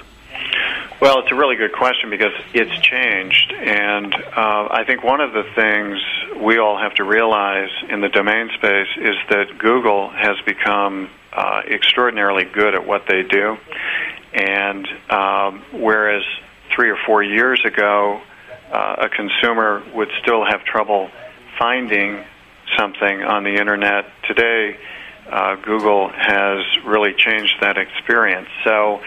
Well, 1.01 1.21
it's 1.21 1.33
a 1.33 1.35
really 1.35 1.57
good 1.57 1.73
question 1.73 2.11
because 2.11 2.33
it's 2.53 2.79
changed, 2.83 3.53
and 3.53 4.15
uh, 4.15 4.69
I 4.71 4.85
think 4.87 5.03
one 5.03 5.23
of 5.23 5.33
the 5.33 5.45
things 5.55 5.99
we 6.45 6.59
all 6.59 6.79
have 6.79 6.95
to 6.97 7.05
realize 7.05 7.71
in 7.89 8.03
the 8.03 8.11
domain 8.11 8.51
space 8.55 8.89
is 8.99 9.17
that 9.31 9.59
Google 9.59 10.11
has 10.11 10.37
become 10.45 11.09
uh, 11.33 11.63
extraordinarily 11.67 12.45
good 12.45 12.75
at 12.75 12.87
what 12.87 13.07
they 13.09 13.23
do, 13.23 13.57
and 14.35 14.87
um, 15.09 15.65
whereas 15.73 16.23
three 16.77 16.91
or 16.91 16.99
four 17.07 17.23
years 17.23 17.65
ago, 17.65 18.21
uh, 18.71 18.97
a 18.99 19.09
consumer 19.09 19.83
would 19.95 20.11
still 20.23 20.45
have 20.45 20.65
trouble 20.65 21.11
finding 21.59 22.25
something 22.77 23.23
on 23.23 23.45
the 23.45 23.57
internet. 23.57 24.07
Today, 24.27 24.77
uh, 25.31 25.57
Google 25.57 26.09
has 26.09 26.65
really 26.85 27.15
changed 27.15 27.55
that 27.61 27.79
experience. 27.79 28.49
So 28.65 29.01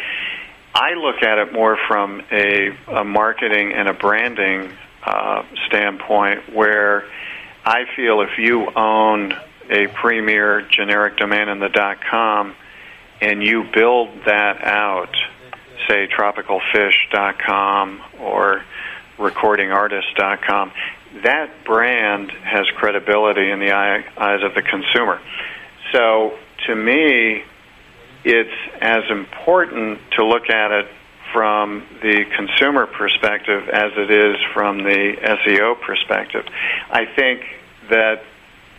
I 0.74 0.94
look 0.94 1.22
at 1.24 1.38
it 1.38 1.54
more 1.54 1.78
from 1.88 2.22
a, 2.32 2.76
a 2.88 3.04
marketing 3.04 3.74
and 3.74 3.88
a 3.88 3.94
branding 3.94 4.72
uh, 5.04 5.44
standpoint 5.68 6.54
where 6.54 7.06
I 7.66 7.86
feel 7.96 8.22
if 8.22 8.38
you 8.38 8.70
own 8.76 9.34
a 9.70 9.88
premier 9.88 10.62
generic 10.62 11.18
domain 11.18 11.48
in 11.48 11.60
the 11.60 11.96
.com 12.10 12.56
and 13.22 13.44
you 13.44 13.64
build 13.74 14.10
that 14.26 14.64
out, 14.64 15.16
say 15.88 16.08
tropicalfish.com 16.08 18.02
or 18.20 18.64
recordingartist.com, 19.18 20.72
that 21.24 21.64
brand 21.66 22.32
has 22.32 22.66
credibility 22.76 23.52
in 23.52 23.60
the 23.60 23.72
eyes 23.72 24.44
of 24.44 24.56
the 24.56 24.62
consumer. 24.62 25.22
So 25.92 26.38
to 26.68 26.76
me, 26.76 27.44
it's 28.24 28.50
as 28.82 29.04
important 29.10 30.00
to 30.18 30.26
look 30.26 30.50
at 30.50 30.72
it 30.72 30.88
from 31.32 31.84
the 32.02 32.26
consumer 32.36 32.86
perspective 32.86 33.70
as 33.70 33.92
it 33.98 34.12
is 34.12 34.36
from 34.54 34.78
the 34.84 35.16
SEO 35.22 35.80
perspective. 35.82 36.46
I 36.90 37.06
think 37.06 37.42
that 37.90 38.24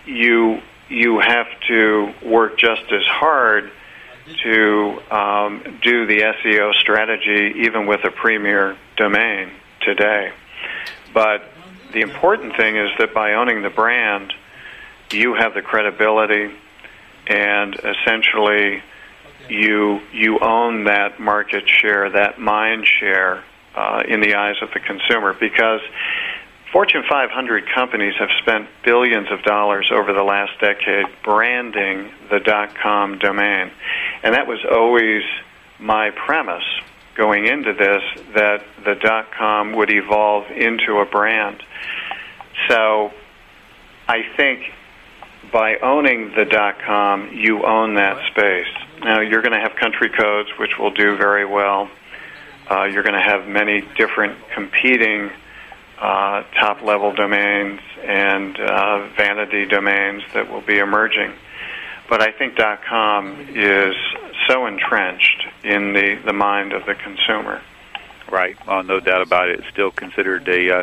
you 0.07 0.61
you 0.89 1.19
have 1.19 1.47
to 1.67 2.13
work 2.25 2.59
just 2.59 2.83
as 2.93 3.05
hard 3.07 3.71
to 4.43 5.01
um, 5.11 5.79
do 5.83 6.07
the 6.07 6.21
SEO 6.21 6.75
strategy 6.75 7.61
even 7.61 7.87
with 7.87 8.05
a 8.05 8.11
premier 8.11 8.77
domain 8.97 9.51
today. 9.85 10.33
But 11.13 11.45
the 11.93 12.01
important 12.01 12.57
thing 12.57 12.77
is 12.77 12.91
that 12.99 13.15
by 13.15 13.35
owning 13.35 13.63
the 13.63 13.71
brand, 13.71 14.33
you 15.13 15.35
have 15.35 15.55
the 15.55 15.63
credibility 15.63 16.51
and 17.27 17.75
essentially 17.77 18.83
you 19.49 20.01
you 20.13 20.39
own 20.41 20.85
that 20.85 21.21
market 21.21 21.69
share, 21.69 22.11
that 22.11 22.39
mind 22.39 22.87
share 22.87 23.45
uh, 23.75 24.03
in 24.07 24.21
the 24.21 24.35
eyes 24.35 24.57
of 24.63 24.71
the 24.73 24.81
consumer. 24.81 25.33
Because 25.33 25.81
Fortune 26.73 27.05
500 27.09 27.69
companies 27.73 28.15
have 28.19 28.31
spent 28.43 28.69
billions 28.85 29.31
of 29.31 29.43
dollars 29.43 29.91
over 29.93 30.13
the 30.13 30.23
last 30.23 30.59
decade 30.61 31.07
branding 31.23 32.11
the 32.31 32.41
.com 32.83 33.19
domain, 33.19 33.71
and 34.23 34.35
that 34.35 34.47
was 34.47 34.59
always 34.71 35.23
my 35.79 36.11
premise 36.11 36.65
going 37.15 37.47
into 37.47 37.73
this 37.73 38.03
that 38.35 38.65
the 38.85 38.95
dot 38.95 39.31
.com 39.33 39.73
would 39.73 39.91
evolve 39.91 40.51
into 40.51 40.99
a 40.99 41.07
brand. 41.07 41.63
So 42.69 43.13
I 44.09 44.23
think 44.37 44.73
by 45.53 45.77
owning 45.77 46.33
the 46.35 46.45
dot 46.45 46.79
.com, 46.85 47.31
you 47.33 47.65
own 47.65 47.95
that 47.95 48.17
space. 48.33 48.67
Now 49.01 49.21
you're 49.21 49.43
going 49.43 49.53
to 49.53 49.61
have 49.61 49.77
country 49.77 50.11
codes, 50.11 50.51
which 50.59 50.79
will 50.79 50.91
do 50.91 51.17
very 51.17 51.45
well. 51.45 51.89
Uh, 52.71 52.85
you're 52.85 53.03
going 53.03 53.15
to 53.15 53.23
have 53.23 53.47
many 53.47 53.83
different 53.97 54.39
competing 54.55 55.31
uh, 55.99 56.43
top 56.59 56.83
level 56.83 57.15
domains 57.15 57.81
and 58.03 58.59
uh, 58.59 59.09
vanity 59.17 59.67
domains 59.67 60.23
that 60.33 60.51
will 60.51 60.63
be 60.63 60.79
emerging. 60.79 61.33
But 62.09 62.21
I 62.21 62.33
think 62.33 62.57
dot 62.57 62.81
.com 62.85 63.49
is 63.55 63.95
so 64.49 64.67
entrenched 64.67 65.44
in 65.65 65.93
the, 65.93 66.21
the 66.25 66.33
mind 66.33 66.73
of 66.73 66.87
the 66.87 66.95
consumer. 66.95 67.61
Right. 68.31 68.57
Well, 68.67 68.83
no 68.83 69.01
doubt 69.01 69.23
about 69.23 69.49
it. 69.49 69.61
It's 69.61 69.69
still 69.69 69.91
considered 69.91 70.49
a 70.49 70.79
uh, 70.79 70.83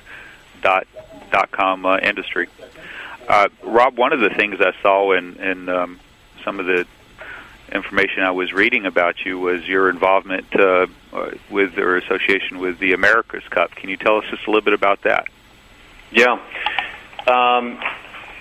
dot 0.62 0.88
dot 1.32 1.52
com 1.52 1.86
uh, 1.86 1.98
industry. 1.98 2.48
Uh, 3.28 3.50
Rob, 3.64 3.98
one 3.98 4.14
of 4.14 4.20
the 4.20 4.30
things 4.30 4.58
I 4.60 4.74
saw 4.82 5.14
in 5.14 5.36
in 5.38 5.70
um, 5.70 6.00
some 6.44 6.60
of 6.60 6.66
the 6.66 6.86
information 7.72 8.24
I 8.24 8.32
was 8.32 8.52
reading 8.52 8.86
about 8.86 9.26
you 9.26 9.40
was 9.40 9.66
your 9.68 9.90
involvement 9.90 10.46
uh, 10.56 10.88
uh, 11.14 11.32
with 11.50 11.78
or 11.78 11.98
association 11.98 12.60
with 12.60 12.80
the 12.80 12.94
America's 12.94 13.48
Cup. 13.50 13.72
Can 13.72 13.90
you 13.90 13.98
tell 13.98 14.18
us 14.18 14.26
just 14.30 14.46
a 14.46 14.52
little 14.52 14.66
bit 14.66 14.74
about 14.74 15.04
that? 15.04 15.28
Yeah. 16.12 16.40
Um, 17.28 17.80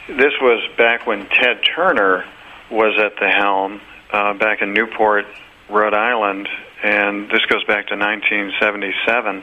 this 0.08 0.32
was 0.40 0.68
back 0.76 1.06
when 1.06 1.26
Ted 1.26 1.60
Turner 1.62 2.24
was 2.70 2.98
at 2.98 3.16
the 3.20 3.28
helm 3.28 3.80
uh, 4.10 4.34
back 4.34 4.62
in 4.62 4.74
Newport, 4.74 5.26
Rhode 5.70 5.94
Island, 5.94 6.48
and 6.82 7.30
this 7.30 7.44
goes 7.46 7.64
back 7.64 7.88
to 7.88 7.96
1977. 7.96 9.42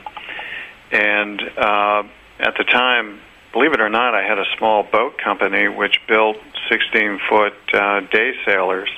And 0.91 1.41
uh, 1.57 2.03
at 2.39 2.55
the 2.57 2.63
time, 2.63 3.19
believe 3.53 3.73
it 3.73 3.81
or 3.81 3.89
not, 3.89 4.13
I 4.13 4.23
had 4.23 4.37
a 4.37 4.45
small 4.57 4.83
boat 4.83 5.17
company 5.17 5.67
which 5.67 5.99
built 6.07 6.37
16 6.69 7.19
foot 7.29 7.53
uh, 7.73 8.01
day 8.01 8.33
sailers. 8.45 8.89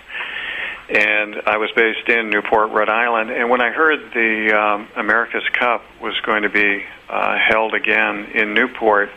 And 0.89 1.35
I 1.45 1.57
was 1.57 1.69
based 1.75 2.09
in 2.09 2.31
Newport, 2.31 2.71
Rhode 2.71 2.89
Island. 2.89 3.29
And 3.29 3.49
when 3.49 3.61
I 3.61 3.69
heard 3.69 4.11
the 4.11 4.59
um, 4.59 4.87
America's 4.95 5.47
Cup 5.53 5.83
was 6.01 6.19
going 6.21 6.43
to 6.43 6.49
be 6.49 6.83
uh, 7.07 7.37
held 7.37 7.75
again 7.75 8.31
in 8.33 8.55
Newport, 8.55 9.09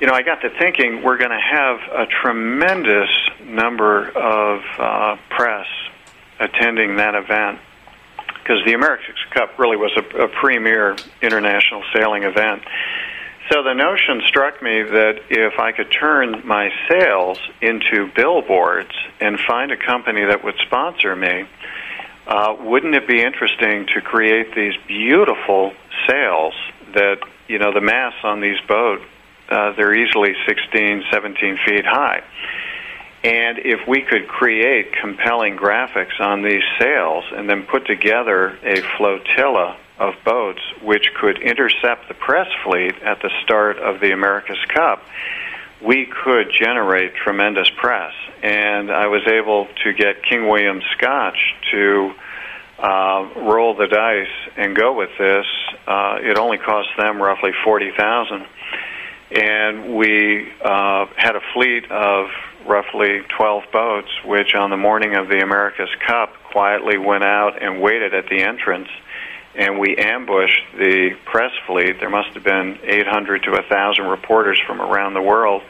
you 0.00 0.08
know, 0.08 0.14
I 0.14 0.22
got 0.22 0.40
to 0.40 0.50
thinking 0.50 1.04
we're 1.04 1.18
going 1.18 1.30
to 1.30 1.38
have 1.38 1.78
a 1.92 2.06
tremendous 2.06 3.10
number 3.44 4.08
of 4.08 4.62
uh, 4.76 5.16
press 5.30 5.66
attending 6.42 6.96
that 6.96 7.14
event 7.14 7.58
because 8.42 8.64
the 8.66 8.72
America's 8.74 9.14
Cup 9.30 9.58
really 9.58 9.76
was 9.76 9.92
a, 9.96 10.24
a 10.24 10.28
premier 10.28 10.96
international 11.20 11.82
sailing 11.94 12.24
event. 12.24 12.62
So 13.50 13.62
the 13.62 13.74
notion 13.74 14.22
struck 14.26 14.62
me 14.62 14.82
that 14.82 15.20
if 15.30 15.58
I 15.58 15.72
could 15.72 15.90
turn 15.90 16.46
my 16.46 16.70
sails 16.88 17.38
into 17.60 18.10
billboards 18.14 18.94
and 19.20 19.38
find 19.38 19.70
a 19.72 19.76
company 19.76 20.24
that 20.24 20.42
would 20.42 20.56
sponsor 20.66 21.14
me, 21.14 21.44
uh, 22.26 22.56
wouldn't 22.60 22.94
it 22.94 23.06
be 23.06 23.20
interesting 23.20 23.86
to 23.94 24.00
create 24.00 24.54
these 24.54 24.74
beautiful 24.86 25.72
sails 26.08 26.54
that 26.94 27.18
you 27.48 27.58
know 27.58 27.72
the 27.72 27.80
masts 27.80 28.20
on 28.24 28.40
these 28.40 28.60
boats 28.66 29.04
uh, 29.52 29.72
they're 29.76 29.94
easily 29.94 30.34
16, 30.46 31.04
17 31.12 31.58
feet 31.66 31.84
high. 31.84 32.22
And 33.24 33.58
if 33.58 33.86
we 33.86 34.02
could 34.02 34.26
create 34.26 34.92
compelling 35.00 35.56
graphics 35.56 36.20
on 36.20 36.42
these 36.42 36.62
sails 36.78 37.24
and 37.32 37.48
then 37.48 37.62
put 37.64 37.86
together 37.86 38.58
a 38.64 38.82
flotilla 38.96 39.76
of 39.98 40.14
boats 40.24 40.60
which 40.82 41.12
could 41.20 41.40
intercept 41.40 42.08
the 42.08 42.14
press 42.14 42.48
fleet 42.64 42.94
at 43.02 43.22
the 43.22 43.30
start 43.44 43.78
of 43.78 44.00
the 44.00 44.10
America's 44.10 44.58
Cup, 44.74 45.04
we 45.80 46.06
could 46.06 46.50
generate 46.52 47.14
tremendous 47.14 47.70
press. 47.76 48.12
And 48.42 48.90
I 48.90 49.06
was 49.06 49.22
able 49.28 49.68
to 49.84 49.92
get 49.92 50.24
King 50.24 50.48
William 50.48 50.80
Scotch 50.96 51.54
to 51.70 52.14
uh, 52.80 53.28
roll 53.36 53.76
the 53.76 53.86
dice 53.86 54.52
and 54.56 54.74
go 54.74 54.94
with 54.94 55.10
this. 55.16 55.46
Uh, 55.86 56.18
it 56.20 56.38
only 56.38 56.58
cost 56.58 56.88
them 56.98 57.22
roughly 57.22 57.52
forty 57.64 57.92
thousand, 57.96 58.44
and 59.30 59.94
we 59.94 60.50
uh, 60.60 61.06
had 61.16 61.36
a 61.36 61.40
fleet 61.54 61.88
of 61.92 62.26
roughly 62.66 63.20
12 63.36 63.64
boats, 63.72 64.08
which 64.24 64.54
on 64.54 64.70
the 64.70 64.76
morning 64.76 65.14
of 65.14 65.28
the 65.28 65.40
America's 65.40 65.90
Cup 66.06 66.30
quietly 66.50 66.98
went 66.98 67.24
out 67.24 67.62
and 67.62 67.80
waited 67.80 68.14
at 68.14 68.28
the 68.28 68.42
entrance. 68.42 68.88
And 69.54 69.78
we 69.78 69.96
ambushed 69.96 70.62
the 70.78 71.10
press 71.26 71.52
fleet. 71.66 72.00
There 72.00 72.10
must 72.10 72.34
have 72.34 72.44
been 72.44 72.78
800 72.82 73.42
to 73.44 73.50
1,000 73.50 74.04
reporters 74.06 74.58
from 74.66 74.80
around 74.80 75.14
the 75.14 75.22
world. 75.22 75.62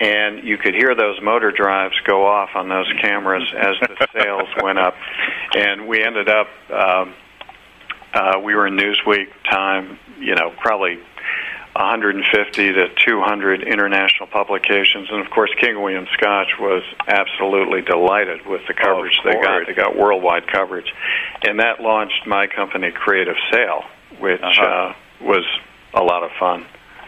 And 0.00 0.42
you 0.42 0.58
could 0.58 0.74
hear 0.74 0.94
those 0.94 1.20
motor 1.22 1.52
drives 1.52 1.94
go 2.04 2.26
off 2.26 2.50
on 2.56 2.68
those 2.68 2.92
cameras 3.00 3.44
as 3.56 3.76
the 3.80 4.08
sails 4.20 4.48
went 4.60 4.78
up. 4.78 4.96
And 5.54 5.86
we 5.86 6.02
ended 6.04 6.28
up, 6.28 6.48
um, 6.70 7.14
uh, 8.12 8.40
we 8.42 8.54
were 8.54 8.66
in 8.66 8.76
Newsweek 8.76 9.28
time, 9.48 9.98
you 10.18 10.34
know, 10.34 10.52
probably 10.60 10.98
150 11.76 12.72
to 12.74 12.88
200 13.04 13.62
international 13.62 14.28
publications, 14.28 15.08
and 15.10 15.20
of 15.20 15.30
course, 15.30 15.50
King 15.60 15.82
William 15.82 16.06
Scotch 16.14 16.52
was 16.58 16.82
absolutely 17.08 17.82
delighted 17.82 18.46
with 18.46 18.60
the 18.68 18.74
coverage 18.74 19.18
Oh, 19.24 19.28
they 19.30 19.40
got. 19.40 19.66
They 19.66 19.74
got 19.74 19.96
worldwide 19.96 20.46
coverage, 20.46 20.92
and 21.42 21.58
that 21.60 21.80
launched 21.80 22.26
my 22.26 22.46
company, 22.46 22.92
Creative 22.92 23.36
Sale, 23.52 23.82
which 24.20 24.40
Uh-huh. 24.40 24.64
uh, 24.64 24.94
was 25.20 25.44
a 25.94 26.02
lot 26.02 26.22
of 26.22 26.30
fun. 26.38 26.64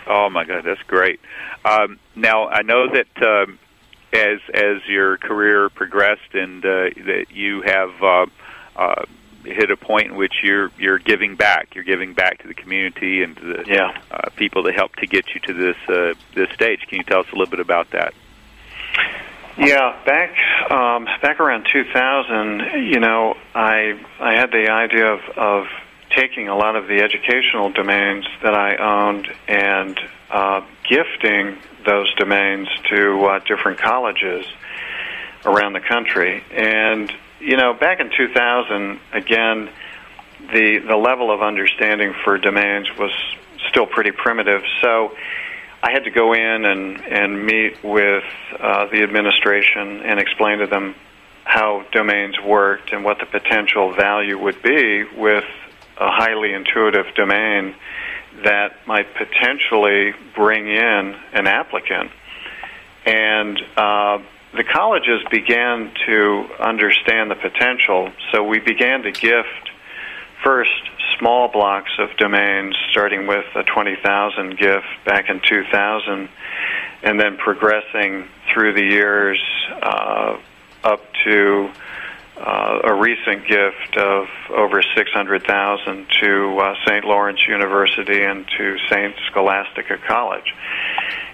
Oh 0.09 0.29
my 0.31 0.44
God, 0.44 0.64
that's 0.64 0.83
great. 0.83 1.20
Um, 1.64 1.98
now 2.14 2.48
I 2.48 2.62
know 2.62 2.87
that 2.88 3.22
um, 3.26 3.59
as 4.12 4.38
as 4.55 4.76
your 4.88 5.16
career 5.18 5.68
progressed 5.68 6.35
and 6.35 6.64
uh, 6.64 6.90
that 7.07 7.26
you 7.31 7.62
have 7.62 7.90
uh, 8.02 8.26
uh, 8.76 9.05
hit 9.46 9.70
a 9.70 9.76
point 9.76 10.09
in 10.09 10.16
which 10.16 10.35
you're 10.42 10.70
you're 10.78 10.98
giving 10.98 11.37
back. 11.37 11.74
You're 11.74 11.85
giving 11.85 12.12
back 12.14 12.42
to 12.42 12.48
the 12.48 12.54
community 12.54 13.22
and 13.22 13.37
to 13.37 13.42
the 13.44 13.64
Yeah. 13.66 13.96
uh, 14.11 14.30
people 14.37 14.62
that 14.64 14.74
helped 14.74 14.98
to 15.00 15.06
get 15.06 15.26
you 15.35 15.40
to 15.42 15.52
this 15.52 15.76
uh, 15.88 16.14
this 16.35 16.50
stage. 16.54 16.80
Can 16.88 16.98
you 16.98 17.04
tell 17.04 17.20
us 17.20 17.26
a 17.32 17.37
little 17.37 17.50
bit 17.50 17.61
about 17.61 17.90
that? 17.90 18.14
Yeah, 19.59 19.96
back 20.04 20.37
um, 20.70 21.06
back 21.22 21.40
around 21.40 21.66
2000, 21.72 22.85
you 22.92 23.00
know, 23.00 23.35
I 23.54 23.98
I 24.20 24.35
had 24.35 24.50
the 24.50 24.68
idea 24.70 25.12
of 25.12 25.20
of 25.37 25.66
taking 26.11 26.48
a 26.48 26.56
lot 26.56 26.76
of 26.76 26.87
the 26.88 27.00
educational 27.02 27.70
domains 27.70 28.26
that 28.42 28.54
I 28.54 28.76
owned 28.76 29.28
and 29.48 29.98
uh, 30.30 30.61
gifting 30.88 31.59
those 31.87 32.12
domains 32.16 32.68
to 32.90 33.24
uh, 33.24 33.38
different 33.40 33.78
colleges 33.78 34.46
around 35.44 35.72
the 35.72 35.80
country. 35.80 36.42
And 36.52 37.11
you 37.40 37.57
know, 37.57 37.75
back 37.75 38.01
in 38.01 38.11
2000, 38.16 39.01
again, 39.12 39.70
the 40.53 40.79
the 40.79 40.96
level 40.96 41.31
of 41.31 41.42
understanding 41.42 42.14
for 42.25 42.38
domains 42.38 42.88
was 42.99 43.11
still 43.68 43.87
pretty 43.87 44.12
primitive. 44.12 44.62
So 44.81 45.16
I 45.83 45.92
had 45.92 46.05
to 46.05 46.11
go 46.11 46.33
in 46.35 46.64
and 46.64 47.01
and 47.01 47.44
meet 47.44 47.83
with 47.83 48.25
uh, 48.59 48.87
the 48.87 49.03
administration 49.03 50.03
and 50.03 50.20
explain 50.20 50.59
to 50.59 50.66
them 50.66 50.94
how 51.44 51.85
domains 51.92 52.37
worked 52.40 52.92
and 52.92 53.05
what 53.05 53.18
the 53.18 53.27
potential 53.27 53.94
value 53.94 54.38
would 54.38 54.61
be 54.62 55.05
with 55.16 55.44
a 55.96 56.11
highly 56.11 56.53
intuitive 56.53 57.07
domain 57.14 57.75
that 58.44 58.87
might 58.87 59.07
potentially 59.14 60.12
bring 60.35 60.66
in 60.66 61.16
an 61.33 61.46
applicant. 61.46 62.11
And 63.07 63.59
uh, 63.77 64.18
the 64.57 64.64
colleges 64.64 65.23
began 65.31 65.92
to 66.07 66.49
understand 66.59 67.31
the 67.31 67.35
potential, 67.35 68.11
so 68.33 68.42
we 68.42 68.59
began 68.59 69.03
to 69.03 69.12
gift 69.12 69.71
first 70.42 70.71
small 71.19 71.49
blocks 71.49 71.90
of 71.99 72.09
domains, 72.16 72.77
starting 72.90 73.27
with 73.27 73.45
a 73.55 73.62
20,000 73.62 74.59
gift 74.59 74.87
back 75.05 75.29
in 75.29 75.40
2000, 75.40 76.29
and 77.03 77.21
then 77.21 77.37
progressing 77.37 78.29
through 78.53 78.73
the 78.75 78.85
years 78.85 79.42
uh, 79.83 80.38
up 80.85 81.01
to 81.25 81.71
uh, 82.37 82.81
a 82.85 82.95
recent 82.95 83.47
gift 83.47 83.97
of 83.97 84.27
over 84.51 84.83
600,000 84.83 86.07
to 86.21 86.59
uh, 86.59 86.75
St. 86.87 87.05
Lawrence 87.05 87.40
University 87.49 88.23
and 88.23 88.47
to 88.59 88.77
St. 88.90 89.14
Scholastica 89.31 89.99
College. 90.07 90.55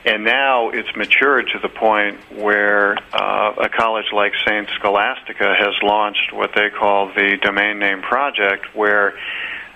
And 0.05 0.25
now 0.25 0.71
it's 0.71 0.95
matured 0.97 1.49
to 1.53 1.61
the 1.61 1.69
point 1.69 2.19
where 2.37 2.97
uh, 3.13 3.55
a 3.57 3.69
college 3.69 4.07
like 4.13 4.33
St. 4.45 4.69
Scholastica 4.77 5.55
has 5.57 5.75
launched 5.83 6.33
what 6.33 6.51
they 6.57 6.71
call 6.71 7.07
the 7.15 7.39
Domain 7.41 7.79
Name 7.79 8.03
Project, 8.03 8.75
where 8.75 9.15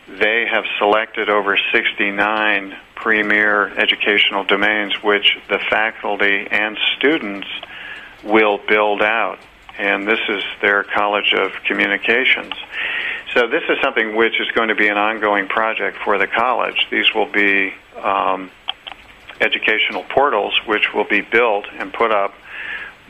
they 0.08 0.46
have 0.50 0.64
selected 0.78 1.28
over 1.28 1.56
69 1.72 2.76
premier 2.96 3.68
educational 3.78 4.42
domains, 4.42 5.00
which 5.02 5.38
the 5.48 5.60
faculty 5.70 6.48
and 6.50 6.76
students 6.98 7.46
will 8.24 8.58
build 8.68 9.02
out. 9.02 9.38
And 9.78 10.08
this 10.08 10.20
is 10.28 10.42
their 10.60 10.82
College 10.82 11.34
of 11.34 11.52
Communications. 11.66 12.52
So 13.34 13.46
this 13.46 13.62
is 13.68 13.76
something 13.82 14.16
which 14.16 14.40
is 14.40 14.50
going 14.54 14.68
to 14.68 14.74
be 14.74 14.88
an 14.88 14.96
ongoing 14.96 15.46
project 15.46 15.98
for 16.02 16.18
the 16.18 16.26
college. 16.26 16.86
These 16.90 17.14
will 17.14 17.30
be 17.30 17.74
um, 18.02 18.50
educational 19.40 20.04
portals 20.04 20.58
which 20.66 20.92
will 20.94 21.08
be 21.08 21.20
built 21.20 21.66
and 21.78 21.92
put 21.92 22.10
up 22.10 22.34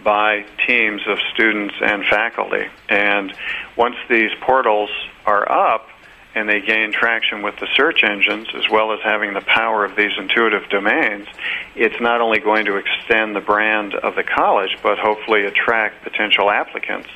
by 0.02 0.44
teams 0.66 1.02
of 1.08 1.18
students 1.34 1.74
and 1.80 2.04
faculty. 2.06 2.66
And 2.88 3.34
once 3.76 3.96
these 4.08 4.30
portals 4.40 4.90
are 5.24 5.50
up 5.50 5.88
and 6.36 6.48
they 6.48 6.60
gain 6.60 6.92
traction 6.92 7.42
with 7.42 7.56
the 7.58 7.66
search 7.74 8.04
engines 8.04 8.46
as 8.54 8.68
well 8.70 8.92
as 8.92 9.00
having 9.02 9.32
the 9.32 9.40
power 9.40 9.84
of 9.84 9.96
these 9.96 10.12
intuitive 10.18 10.68
domains, 10.68 11.26
it's 11.74 11.98
not 12.00 12.20
only 12.20 12.38
going 12.38 12.66
to 12.66 12.76
extend 12.76 13.34
the 13.34 13.40
brand 13.40 13.94
of 13.94 14.14
the 14.14 14.22
college, 14.22 14.76
but 14.82 14.98
hopefully 14.98 15.46
attract 15.46 16.04
potential 16.04 16.50
applicants. 16.50 17.08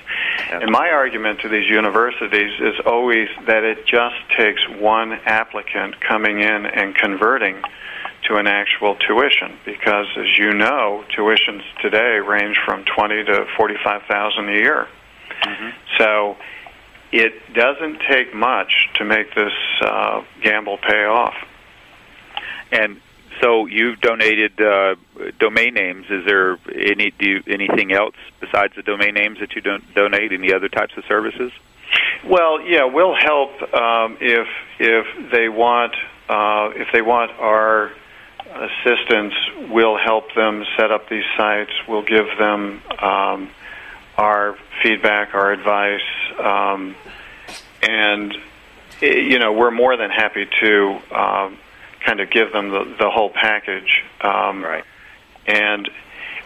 And 0.50 0.70
my 0.70 0.88
argument 0.88 1.40
to 1.40 1.48
these 1.48 1.68
universities 1.68 2.52
is 2.60 2.74
always 2.86 3.28
that 3.46 3.62
it 3.62 3.86
just 3.86 4.16
takes 4.36 4.66
one 4.68 5.12
applicant 5.12 6.00
coming 6.00 6.40
in 6.40 6.66
and 6.66 6.94
converting 6.94 7.62
to 8.30 8.36
an 8.36 8.46
actual 8.46 8.96
tuition 8.96 9.58
because 9.64 10.06
as 10.16 10.38
you 10.38 10.52
know 10.54 11.04
tuitions 11.16 11.62
today 11.82 12.18
range 12.18 12.56
from 12.64 12.84
20 12.96 13.24
to 13.24 13.46
45,000 13.56 14.48
a 14.48 14.52
year 14.52 14.88
so 15.98 16.36
it 17.12 17.34
doesn't 17.54 17.98
take 18.10 18.34
much 18.34 18.88
to 18.94 19.04
make 19.04 19.34
this 19.34 19.52
uh, 19.82 20.22
gamble 20.42 20.78
pay 20.78 21.04
off 21.04 21.34
And 22.72 23.00
so 23.40 23.66
you've 23.66 24.00
donated 24.00 24.60
uh, 24.60 24.94
domain 25.38 25.74
names. 25.74 26.06
Is 26.10 26.24
there 26.26 26.58
any 26.74 27.10
do 27.10 27.26
you, 27.26 27.42
anything 27.46 27.92
else 27.92 28.14
besides 28.40 28.74
the 28.76 28.82
domain 28.82 29.14
names 29.14 29.38
that 29.40 29.54
you 29.54 29.60
don't 29.60 29.94
donate? 29.94 30.32
Any 30.32 30.52
other 30.52 30.68
types 30.68 30.94
of 30.96 31.04
services? 31.08 31.52
Well, 32.24 32.60
yeah, 32.62 32.84
we'll 32.84 33.14
help 33.14 33.50
um, 33.74 34.18
if 34.20 34.46
if 34.78 35.32
they 35.32 35.48
want 35.48 35.94
uh, 36.28 36.70
if 36.76 36.88
they 36.92 37.02
want 37.02 37.32
our 37.32 37.92
assistance. 38.54 39.34
We'll 39.70 39.98
help 39.98 40.34
them 40.34 40.64
set 40.76 40.90
up 40.90 41.08
these 41.08 41.24
sites. 41.36 41.72
We'll 41.88 42.04
give 42.04 42.26
them 42.38 42.82
um, 42.98 43.50
our 44.16 44.56
feedback, 44.82 45.34
our 45.34 45.52
advice, 45.52 46.00
um, 46.38 46.94
and 47.82 48.34
you 49.00 49.38
know 49.38 49.52
we're 49.52 49.70
more 49.70 49.96
than 49.96 50.10
happy 50.10 50.46
to 50.60 51.00
um, 51.10 51.58
kind 52.04 52.20
of 52.20 52.30
give 52.30 52.52
them 52.52 52.70
the, 52.70 52.96
the 52.98 53.10
whole 53.10 53.30
package. 53.30 54.04
Um, 54.20 54.62
right. 54.62 54.84
And 55.46 55.88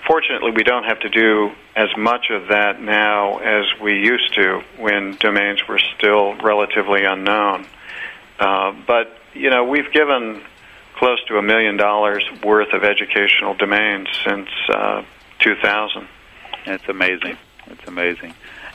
fortunately, 0.06 0.52
we 0.52 0.62
don't 0.62 0.84
have 0.84 1.00
to 1.00 1.08
do 1.08 1.52
as 1.76 1.88
much 1.96 2.30
of 2.30 2.48
that 2.48 2.80
now 2.80 3.38
as 3.38 3.64
we 3.80 3.94
used 3.94 4.34
to 4.34 4.62
when 4.78 5.16
domains 5.16 5.66
were 5.68 5.80
still 5.96 6.34
relatively 6.36 7.04
unknown. 7.04 7.66
Uh, 8.38 8.72
but 8.86 9.18
you 9.32 9.50
know, 9.50 9.64
we've 9.64 9.90
given 9.92 10.42
close 10.96 11.22
to 11.28 11.36
a 11.38 11.42
million 11.42 11.76
dollars 11.76 12.24
worth 12.42 12.72
of 12.72 12.84
educational 12.84 13.54
domains 13.54 14.08
since 14.24 14.48
uh, 14.68 15.02
2000. 15.40 16.08
That's 16.66 16.88
amazing. 16.88 17.36
That's 17.66 17.86
amazing. 17.86 18.34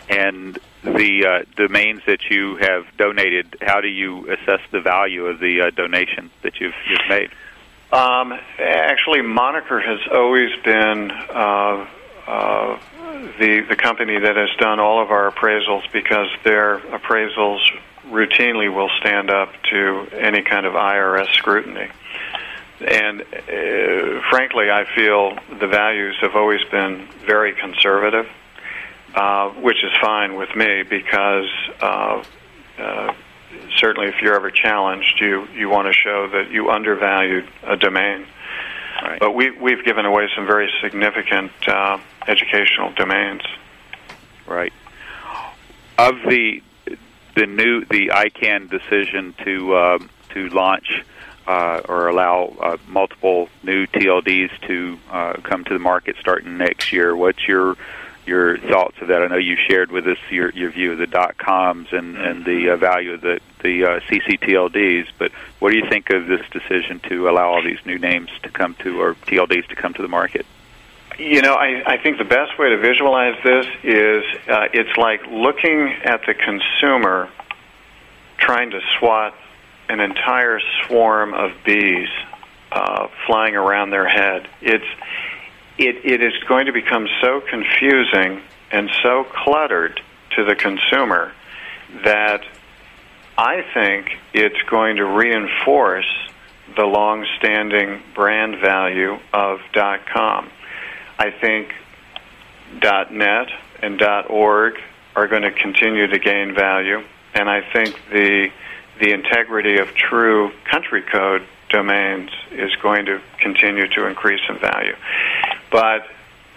And 0.09 0.57
the 0.84 1.26
uh, 1.26 1.45
domains 1.55 2.01
that 2.07 2.20
you 2.30 2.55
have 2.57 2.86
donated, 2.97 3.57
how 3.61 3.82
do 3.82 3.88
you 3.88 4.32
assess 4.32 4.61
the 4.72 4.82
value 4.82 5.28
of 5.28 5.39
the 5.39 5.61
uh, 5.61 5.70
donation 5.72 6.32
that 6.41 6.59
you've, 6.59 6.74
you've 6.89 7.09
made? 7.09 7.30
Um, 7.91 8.34
actually, 8.59 9.22
Moniker 9.22 9.80
has 9.80 9.99
always 10.11 10.49
been 10.63 11.11
uh, 11.11 11.88
uh, 12.28 12.80
the 13.39 13.65
the 13.67 13.76
company 13.76 14.20
that 14.20 14.36
has 14.36 14.49
done 14.59 14.80
all 14.80 15.01
of 15.01 15.09
our 15.09 15.32
appraisals 15.32 15.91
because 15.91 16.28
their 16.43 16.78
appraisals 16.80 17.59
routinely 18.05 18.74
will 18.74 18.89
stand 18.99 19.32
up 19.32 19.49
to 19.72 20.07
any 20.13 20.43
kind 20.43 20.67
of 20.67 20.74
IRS 20.74 21.34
scrutiny. 21.34 21.89
And 22.82 23.21
uh, 23.21 24.21
frankly, 24.30 24.71
I 24.71 24.86
feel 24.95 25.38
the 25.59 25.67
values 25.67 26.17
have 26.21 26.36
always 26.36 26.63
been 26.71 27.07
very 27.25 27.53
conservative, 27.53 28.27
uh, 29.15 29.49
which 29.49 29.84
is 29.84 29.91
fine 30.01 30.36
with 30.36 30.55
me 30.55 30.84
because 30.84 31.49
uh, 31.82 32.23
uh, 32.77 33.13
certainly 33.77 34.07
if 34.07 34.21
you're 34.21 34.36
ever 34.36 34.49
challenged, 34.49 35.19
you, 35.19 35.47
you 35.53 35.69
want 35.69 35.88
to 35.88 35.93
show 35.93 36.30
that 36.30 36.51
you 36.51 36.69
undervalued 36.69 37.49
a 37.63 37.75
domain. 37.75 38.25
Right. 39.01 39.19
But 39.19 39.32
we, 39.32 39.51
we've 39.51 39.84
given 39.84 40.05
away 40.05 40.30
some 40.36 40.45
very 40.45 40.69
significant 40.82 41.51
uh, 41.67 41.99
educational 42.27 42.93
domains. 42.93 43.41
Right. 44.47 44.73
Of 45.97 46.15
the 46.27 46.61
the 47.36 47.45
new 47.45 47.86
the 47.86 48.07
ICANN 48.07 48.69
decision 48.69 49.34
to 49.45 49.73
uh, 49.73 49.99
to 50.34 50.49
launch 50.49 51.03
uh, 51.49 51.81
or 51.89 52.07
allow 52.07 52.55
uh, 52.61 52.77
multiple 52.87 53.49
new 53.63 53.87
TLDs 53.87 54.51
to 54.67 54.99
uh, 55.09 55.33
come 55.41 55.63
to 55.63 55.73
the 55.73 55.79
market 55.79 56.15
starting 56.19 56.59
next 56.59 56.93
year, 56.93 57.15
what's 57.15 57.47
your 57.47 57.75
your 58.27 58.59
thoughts 58.59 58.95
of 59.01 59.07
that? 59.07 59.23
I 59.23 59.27
know 59.27 59.37
you 59.37 59.57
shared 59.67 59.91
with 59.91 60.05
us 60.07 60.19
your, 60.29 60.51
your 60.51 60.69
view 60.69 60.91
of 60.91 60.99
the 60.99 61.07
dot 61.07 61.39
coms 61.39 61.87
and, 61.91 62.15
and 62.15 62.45
the 62.45 62.69
uh, 62.69 62.77
value 62.77 63.13
of 63.13 63.21
the 63.21 63.39
the 63.63 63.83
uh, 63.83 63.99
CCTLDs, 64.01 65.07
but 65.17 65.31
what 65.57 65.71
do 65.71 65.77
you 65.77 65.89
think 65.89 66.11
of 66.11 66.27
this 66.27 66.47
decision 66.51 66.99
to 67.09 67.27
allow 67.27 67.49
all 67.49 67.63
these 67.63 67.83
new 67.83 67.97
names 67.97 68.29
to 68.43 68.49
come 68.49 68.75
to 68.83 69.01
or 69.01 69.15
TLDs 69.15 69.67
to 69.69 69.75
come 69.75 69.95
to 69.95 70.03
the 70.03 70.07
market? 70.07 70.45
You 71.17 71.41
know, 71.41 71.55
I, 71.55 71.81
I 71.93 71.97
think 71.97 72.19
the 72.19 72.25
best 72.25 72.59
way 72.59 72.69
to 72.69 72.77
visualize 72.77 73.35
this 73.43 73.65
is 73.83 74.23
uh, 74.47 74.67
it's 74.71 74.95
like 74.97 75.25
looking 75.25 75.93
at 76.03 76.21
the 76.27 76.35
consumer 76.35 77.27
trying 78.37 78.69
to 78.69 78.81
swat 78.99 79.33
an 79.89 79.99
entire 79.99 80.59
swarm 80.85 81.33
of 81.33 81.51
bees 81.65 82.09
uh, 82.71 83.07
flying 83.25 83.55
around 83.55 83.89
their 83.89 84.07
head. 84.07 84.47
It's 84.61 84.85
it, 85.77 86.05
it 86.05 86.21
is 86.21 86.33
going 86.47 86.65
to 86.65 86.73
become 86.73 87.07
so 87.21 87.41
confusing 87.41 88.41
and 88.71 88.89
so 89.01 89.23
cluttered 89.23 89.99
to 90.35 90.43
the 90.43 90.55
consumer 90.55 91.31
that 92.03 92.43
I 93.37 93.63
think 93.73 94.17
it's 94.33 94.61
going 94.69 94.97
to 94.97 95.05
reinforce 95.05 96.09
the 96.75 96.83
long-standing 96.83 98.01
brand 98.13 98.57
value 98.59 99.17
of 99.33 99.59
.com. 99.73 100.49
I 101.17 101.31
think 101.31 101.73
.net 102.83 103.47
and 103.81 104.01
.org 104.29 104.75
are 105.15 105.27
going 105.27 105.41
to 105.41 105.51
continue 105.51 106.07
to 106.07 106.19
gain 106.19 106.53
value, 106.53 107.01
and 107.33 107.49
I 107.49 107.61
think 107.73 107.95
the 108.11 108.49
the 108.99 109.11
integrity 109.11 109.79
of 109.79 109.93
true 109.95 110.51
country 110.69 111.01
code 111.01 111.45
domains 111.69 112.31
is 112.51 112.75
going 112.81 113.05
to 113.05 113.21
continue 113.39 113.87
to 113.87 114.07
increase 114.07 114.41
in 114.49 114.59
value. 114.59 114.95
But 115.71 116.07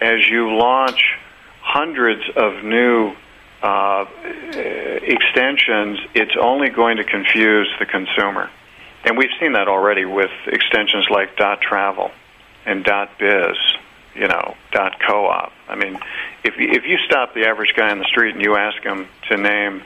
as 0.01 0.27
you 0.29 0.57
launch 0.57 1.19
hundreds 1.61 2.23
of 2.37 2.65
new 2.65 3.15
uh, 3.63 4.07
extensions, 4.25 6.01
it's 6.15 6.37
only 6.41 6.71
going 6.71 6.97
to 6.97 7.05
confuse 7.05 7.73
the 7.79 7.87
consumer. 7.87 8.51
And 9.05 9.17
we've 9.17 9.31
seen 9.41 9.53
that 9.53 9.69
already 9.69 10.05
with 10.05 10.31
extensions 10.47 11.07
like 11.11 11.37
.travel 11.37 12.11
and 12.67 12.85
.biz, 12.85 13.57
you 14.15 14.29
know, 14.29 14.55
.coop. 14.73 15.53
I 15.69 15.77
mean, 15.77 15.99
if 16.45 16.55
if 16.59 16.85
you 16.85 16.99
stop 17.07 17.35
the 17.35 17.47
average 17.47 17.75
guy 17.77 17.91
on 17.91 17.99
the 17.99 18.05
street 18.05 18.35
and 18.35 18.43
you 18.43 18.57
ask 18.57 18.83
him 18.83 19.07
to 19.29 19.37
name 19.37 19.83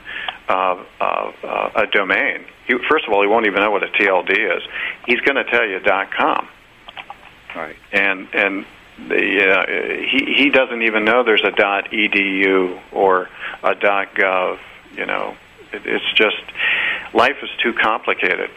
uh, 0.49 0.83
uh, 0.99 1.31
uh, 1.43 1.71
a 1.75 1.87
domain, 1.87 2.45
he, 2.67 2.75
first 2.89 3.05
of 3.07 3.13
all, 3.13 3.21
he 3.21 3.27
won't 3.27 3.45
even 3.45 3.61
know 3.61 3.71
what 3.71 3.83
a 3.83 3.87
TLD 3.87 4.57
is. 4.57 4.63
He's 5.05 5.19
going 5.21 5.35
to 5.35 5.45
tell 5.45 5.65
you 5.65 5.79
dot 5.79 6.11
.com. 6.11 6.47
Right. 7.55 7.75
And 7.91 8.27
and 8.33 8.65
the 9.07 9.49
uh, 9.49 9.65
he 10.11 10.33
he 10.35 10.49
doesn't 10.49 10.81
even 10.81 11.05
know 11.05 11.23
there's 11.23 11.43
a 11.43 11.51
dot 11.51 11.91
.edu 11.91 12.79
or 12.91 13.29
a 13.63 13.75
dot 13.75 14.13
.gov. 14.15 14.59
You 14.95 15.05
know, 15.05 15.35
it, 15.71 15.85
it's 15.85 16.13
just 16.13 16.41
life 17.13 17.37
is 17.41 17.49
too 17.63 17.73
complicated. 17.73 18.49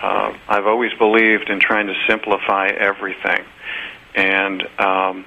Uh, 0.00 0.36
I've 0.48 0.66
always 0.66 0.92
believed 0.94 1.48
in 1.48 1.58
trying 1.58 1.86
to 1.86 1.94
simplify 2.06 2.68
everything, 2.68 3.44
and 4.16 4.62
um, 4.80 5.26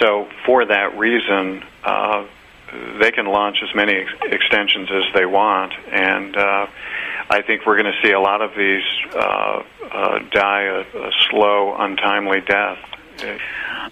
so 0.00 0.28
for 0.46 0.64
that 0.64 0.96
reason, 0.96 1.62
uh, 1.84 2.24
they 3.00 3.10
can 3.10 3.26
launch 3.26 3.58
as 3.62 3.74
many 3.74 3.94
ex- 3.94 4.12
extensions 4.22 4.88
as 4.90 5.12
they 5.12 5.26
want, 5.26 5.72
and 5.90 6.36
uh, 6.36 6.66
I 7.28 7.42
think 7.42 7.66
we're 7.66 7.80
going 7.80 7.92
to 7.92 8.00
see 8.02 8.12
a 8.12 8.20
lot 8.20 8.40
of 8.42 8.52
these 8.56 8.84
uh, 9.14 9.62
uh, 9.92 10.18
die 10.30 10.62
a, 10.62 10.80
a 10.80 11.10
slow, 11.30 11.74
untimely 11.76 12.40
death. 12.40 12.78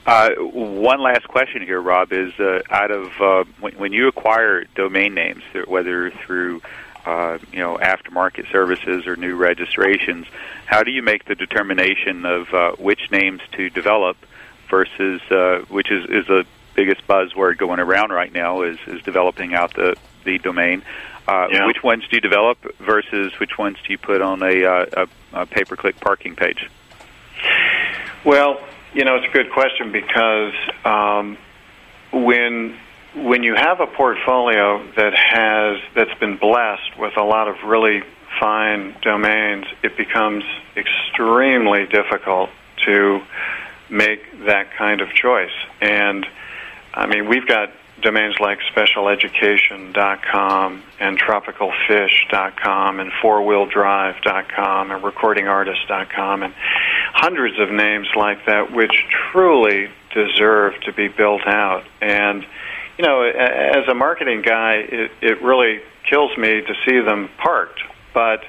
Uh, 0.06 0.30
one 0.38 1.00
last 1.02 1.28
question 1.28 1.60
here, 1.60 1.82
Rob, 1.82 2.12
is 2.12 2.32
uh, 2.38 2.60
out 2.70 2.90
of 2.90 3.50
when, 3.60 3.74
when 3.74 3.92
you 3.92 4.08
acquire 4.08 4.64
domain 4.74 5.12
names, 5.12 5.42
whether 5.66 6.10
through 6.10 6.62
uh, 7.08 7.38
you 7.52 7.60
know 7.64 7.78
aftermarket 7.78 8.46
services 8.52 9.06
or 9.06 9.16
new 9.16 9.34
registrations, 9.34 10.26
how 10.66 10.82
do 10.82 10.90
you 10.90 11.02
make 11.02 11.24
the 11.24 11.34
determination 11.34 12.26
of 12.26 12.52
uh, 12.52 12.72
which 12.88 13.10
names 13.10 13.40
to 13.56 13.70
develop 13.70 14.16
versus 14.70 15.20
uh, 15.30 15.60
which 15.68 15.90
is 15.90 16.04
is 16.18 16.26
the 16.26 16.44
biggest 16.74 17.06
buzzword 17.08 17.56
going 17.58 17.80
around 17.80 18.10
right 18.10 18.32
now 18.32 18.62
is 18.62 18.78
is 18.86 19.00
developing 19.02 19.54
out 19.54 19.74
the 19.74 19.96
the 20.24 20.38
domain. 20.38 20.82
Uh, 21.26 21.46
Yeah. 21.50 21.66
Which 21.66 21.82
ones 21.82 22.02
do 22.08 22.16
you 22.16 22.20
develop 22.20 22.58
versus 22.78 23.32
which 23.40 23.58
ones 23.58 23.76
do 23.84 23.92
you 23.92 23.98
put 23.98 24.22
on 24.22 24.42
a, 24.42 24.64
uh, 24.64 24.86
a, 25.02 25.40
a 25.42 25.46
pay-per-click 25.46 26.00
parking 26.00 26.34
page? 26.36 26.70
Well, 28.24 28.60
you 28.94 29.04
know, 29.04 29.16
it's 29.16 29.26
a 29.26 29.34
good 29.38 29.50
question 29.52 29.92
because 29.92 30.54
um, 30.86 31.36
when 32.12 32.78
when 33.14 33.42
you 33.42 33.54
have 33.54 33.80
a 33.80 33.86
portfolio 33.86 34.84
that 34.96 35.14
has 35.14 35.80
that's 35.94 36.18
been 36.20 36.36
blessed 36.36 36.98
with 36.98 37.16
a 37.16 37.22
lot 37.22 37.48
of 37.48 37.56
really 37.64 38.02
fine 38.40 38.94
domains, 39.02 39.66
it 39.82 39.96
becomes 39.96 40.44
extremely 40.76 41.86
difficult 41.86 42.50
to 42.84 43.20
make 43.90 44.20
that 44.46 44.72
kind 44.76 45.00
of 45.00 45.12
choice. 45.14 45.50
And 45.80 46.26
I 46.94 47.06
mean, 47.06 47.28
we've 47.28 47.46
got 47.46 47.70
domains 48.02 48.36
like 48.38 48.58
specialeducation.com 48.74 50.82
and 51.00 51.18
tropicalfish.com 51.18 53.00
and 53.00 53.10
fourwheeldrive.com 53.22 54.90
and 54.90 55.02
recordingartist.com 55.02 56.42
and 56.42 56.52
hundreds 57.12 57.58
of 57.58 57.70
names 57.70 58.08
like 58.14 58.44
that 58.46 58.72
which 58.72 58.92
truly 59.32 59.88
deserve 60.14 60.80
to 60.82 60.92
be 60.92 61.08
built 61.08 61.46
out. 61.46 61.84
And, 62.00 62.46
you 62.98 63.04
know, 63.04 63.22
as 63.22 63.86
a 63.88 63.94
marketing 63.94 64.42
guy, 64.42 64.74
it, 64.74 65.10
it 65.22 65.42
really 65.42 65.80
kills 66.08 66.36
me 66.36 66.60
to 66.60 66.74
see 66.84 67.00
them 67.00 67.30
parked. 67.38 67.80
But 68.12 68.44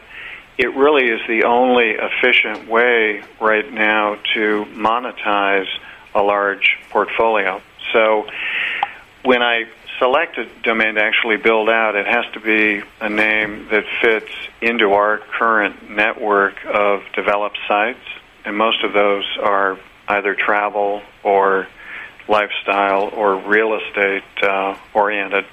it 0.57 0.75
really 0.75 1.05
is 1.05 1.21
the 1.27 1.43
only 1.45 1.91
efficient 1.91 2.67
way 2.67 3.23
right 3.39 3.71
now 3.71 4.15
to 4.33 4.65
monetize 4.71 5.67
a 6.15 6.21
large 6.21 6.77
portfolio. 6.89 7.61
So 7.93 8.27
when 9.23 9.41
I 9.43 9.65
select 9.99 10.37
a 10.37 10.45
domain 10.63 10.95
to 10.95 11.03
actually 11.03 11.37
build 11.37 11.69
out, 11.69 11.95
it 11.95 12.07
has 12.07 12.25
to 12.33 12.39
be 12.39 12.83
a 12.99 13.09
name 13.09 13.67
that 13.69 13.83
fits 14.01 14.31
into 14.61 14.93
our 14.93 15.19
current 15.19 15.89
network 15.89 16.65
of 16.65 17.03
developed 17.13 17.59
sites, 17.67 17.99
and 18.45 18.57
most 18.57 18.83
of 18.83 18.93
those 18.93 19.25
are 19.41 19.77
either 20.07 20.33
travel 20.33 21.01
or 21.23 21.67
lifestyle 22.29 23.09
or 23.13 23.35
real 23.35 23.73
estate 23.73 24.23
uh, 24.43 24.77
oriented. 24.93 25.45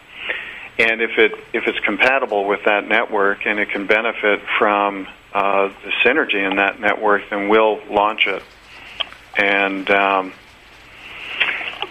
And 0.78 1.00
if 1.00 1.18
it 1.18 1.32
if 1.54 1.66
it's 1.66 1.80
compatible 1.80 2.46
with 2.46 2.60
that 2.66 2.86
network 2.86 3.46
and 3.46 3.58
it 3.58 3.70
can 3.70 3.86
benefit 3.86 4.40
from 4.58 5.08
uh, 5.32 5.68
the 5.68 5.92
synergy 6.04 6.48
in 6.48 6.56
that 6.56 6.78
network, 6.80 7.22
then 7.30 7.48
we'll 7.48 7.80
launch 7.90 8.26
it. 8.26 8.42
And 9.38 9.90
um, 9.90 10.32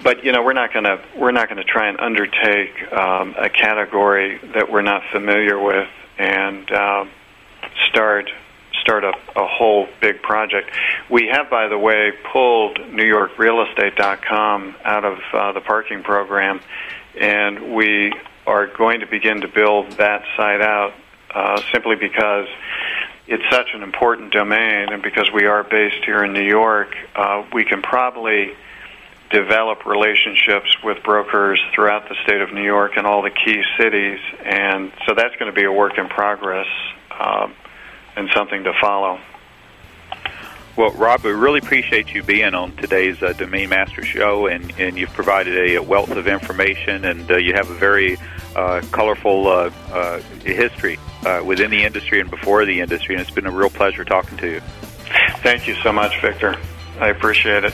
but 0.03 0.23
you 0.23 0.31
know 0.31 0.43
we're 0.43 0.53
not 0.53 0.71
going 0.71 0.85
to 0.85 1.03
we're 1.17 1.31
not 1.31 1.49
going 1.49 1.57
to 1.57 1.63
try 1.63 1.89
and 1.89 1.99
undertake 1.99 2.93
um, 2.93 3.35
a 3.39 3.49
category 3.49 4.39
that 4.53 4.71
we're 4.71 4.83
not 4.83 5.01
familiar 5.11 5.59
with 5.59 5.89
and 6.19 6.71
uh, 6.71 7.05
start 7.89 8.29
start 8.85 9.03
a, 9.03 9.13
a 9.35 9.47
whole 9.47 9.87
big 9.99 10.21
project. 10.21 10.69
We 11.09 11.27
have, 11.31 11.49
by 11.49 11.67
the 11.67 11.77
way, 11.77 12.11
pulled 12.31 12.77
NewYorkRealEstate.com 12.77 14.75
out 14.83 15.03
of 15.03 15.17
uh, 15.33 15.51
the 15.53 15.61
parking 15.61 16.03
program, 16.03 16.61
and 17.19 17.73
we 17.75 18.13
are 18.45 18.67
going 18.67 18.99
to 18.99 19.07
begin 19.07 19.41
to 19.41 19.47
build 19.47 19.93
that 19.93 20.23
site 20.37 20.61
out 20.61 20.93
uh, 21.33 21.59
simply 21.73 21.95
because 21.95 22.47
it's 23.27 23.43
such 23.49 23.69
an 23.73 23.81
important 23.81 24.31
domain, 24.31 24.93
and 24.93 25.01
because 25.01 25.31
we 25.33 25.45
are 25.47 25.63
based 25.63 26.05
here 26.05 26.23
in 26.23 26.33
New 26.33 26.45
York, 26.45 26.95
uh, 27.15 27.43
we 27.51 27.65
can 27.65 27.81
probably 27.81 28.53
develop 29.31 29.87
relationships 29.87 30.77
with 30.83 31.01
brokers 31.01 31.59
throughout 31.73 32.07
the 32.07 32.15
state 32.23 32.39
of 32.39 32.53
New 32.53 32.63
York 32.63 32.97
and 32.97 33.07
all 33.07 33.23
the 33.23 33.31
key 33.31 33.63
cities, 33.79 34.19
and 34.43 34.91
so 35.07 35.15
that's 35.15 35.35
going 35.37 35.51
to 35.51 35.55
be 35.55 35.63
a 35.63 35.71
work 35.71 35.97
in 35.97 36.07
progress 36.07 36.67
um, 37.19 37.55
and 38.15 38.29
something 38.33 38.63
to 38.63 38.73
follow. 38.79 39.19
Well, 40.75 40.91
Rob, 40.91 41.23
we 41.23 41.31
really 41.31 41.59
appreciate 41.59 42.13
you 42.13 42.21
being 42.21 42.53
on 42.53 42.75
today's 42.75 43.23
uh, 43.23 43.31
Domain 43.31 43.69
Master 43.69 44.03
Show, 44.03 44.47
and, 44.47 44.73
and 44.77 44.97
you've 44.97 45.13
provided 45.13 45.57
a, 45.57 45.75
a 45.75 45.81
wealth 45.81 46.11
of 46.11 46.27
information, 46.27 47.05
and 47.05 47.31
uh, 47.31 47.37
you 47.37 47.53
have 47.53 47.69
a 47.69 47.73
very 47.75 48.17
uh, 48.57 48.81
colorful 48.91 49.47
uh, 49.47 49.71
uh, 49.91 50.19
history 50.43 50.99
uh, 51.25 51.41
within 51.45 51.71
the 51.71 51.83
industry 51.83 52.19
and 52.19 52.29
before 52.29 52.65
the 52.65 52.81
industry, 52.81 53.15
and 53.15 53.21
it's 53.21 53.31
been 53.31 53.45
a 53.45 53.51
real 53.51 53.69
pleasure 53.69 54.03
talking 54.03 54.37
to 54.37 54.51
you. 54.51 54.59
Thank 55.39 55.65
you 55.65 55.75
so 55.75 55.93
much, 55.93 56.19
Victor. 56.21 56.57
I 56.99 57.07
appreciate 57.07 57.63
it. 57.63 57.73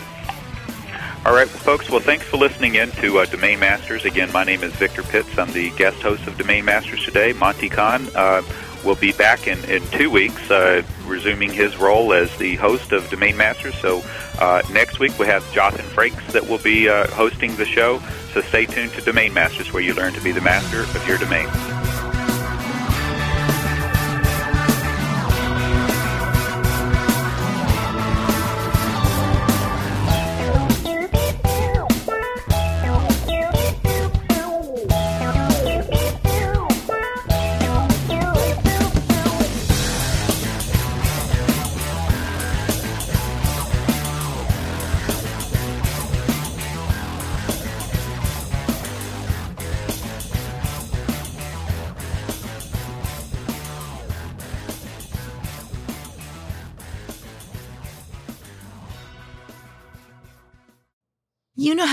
All 1.25 1.33
right, 1.33 1.47
folks. 1.47 1.89
Well, 1.89 1.99
thanks 1.99 2.25
for 2.25 2.37
listening 2.37 2.75
in 2.75 2.91
to 2.93 3.19
uh, 3.19 3.25
Domain 3.25 3.59
Masters. 3.59 4.05
Again, 4.05 4.31
my 4.31 4.43
name 4.43 4.63
is 4.63 4.73
Victor 4.73 5.03
Pitts. 5.03 5.37
I'm 5.37 5.51
the 5.53 5.69
guest 5.71 6.01
host 6.01 6.25
of 6.27 6.37
Domain 6.37 6.65
Masters 6.65 7.03
today. 7.03 7.33
Monte 7.33 7.69
Cahn 7.69 8.07
uh, 8.15 8.41
will 8.83 8.95
be 8.95 9.11
back 9.13 9.47
in, 9.47 9.63
in 9.65 9.85
two 9.89 10.09
weeks, 10.09 10.49
uh, 10.49 10.83
resuming 11.05 11.51
his 11.51 11.77
role 11.77 12.13
as 12.13 12.35
the 12.37 12.55
host 12.55 12.91
of 12.91 13.09
Domain 13.09 13.37
Masters. 13.37 13.75
So 13.79 14.03
uh, 14.39 14.61
next 14.71 14.99
week 14.99 15.17
we 15.19 15.25
have 15.27 15.43
Jothan 15.53 15.85
Frakes 15.93 16.25
that 16.31 16.47
will 16.47 16.59
be 16.59 16.89
uh, 16.89 17.07
hosting 17.07 17.55
the 17.55 17.65
show. 17.65 17.99
So 18.33 18.41
stay 18.41 18.65
tuned 18.65 18.93
to 18.93 19.01
Domain 19.01 19.33
Masters, 19.33 19.73
where 19.73 19.83
you 19.83 19.93
learn 19.93 20.13
to 20.13 20.21
be 20.21 20.31
the 20.31 20.41
master 20.41 20.81
of 20.81 21.07
your 21.07 21.17
domain. 21.17 21.47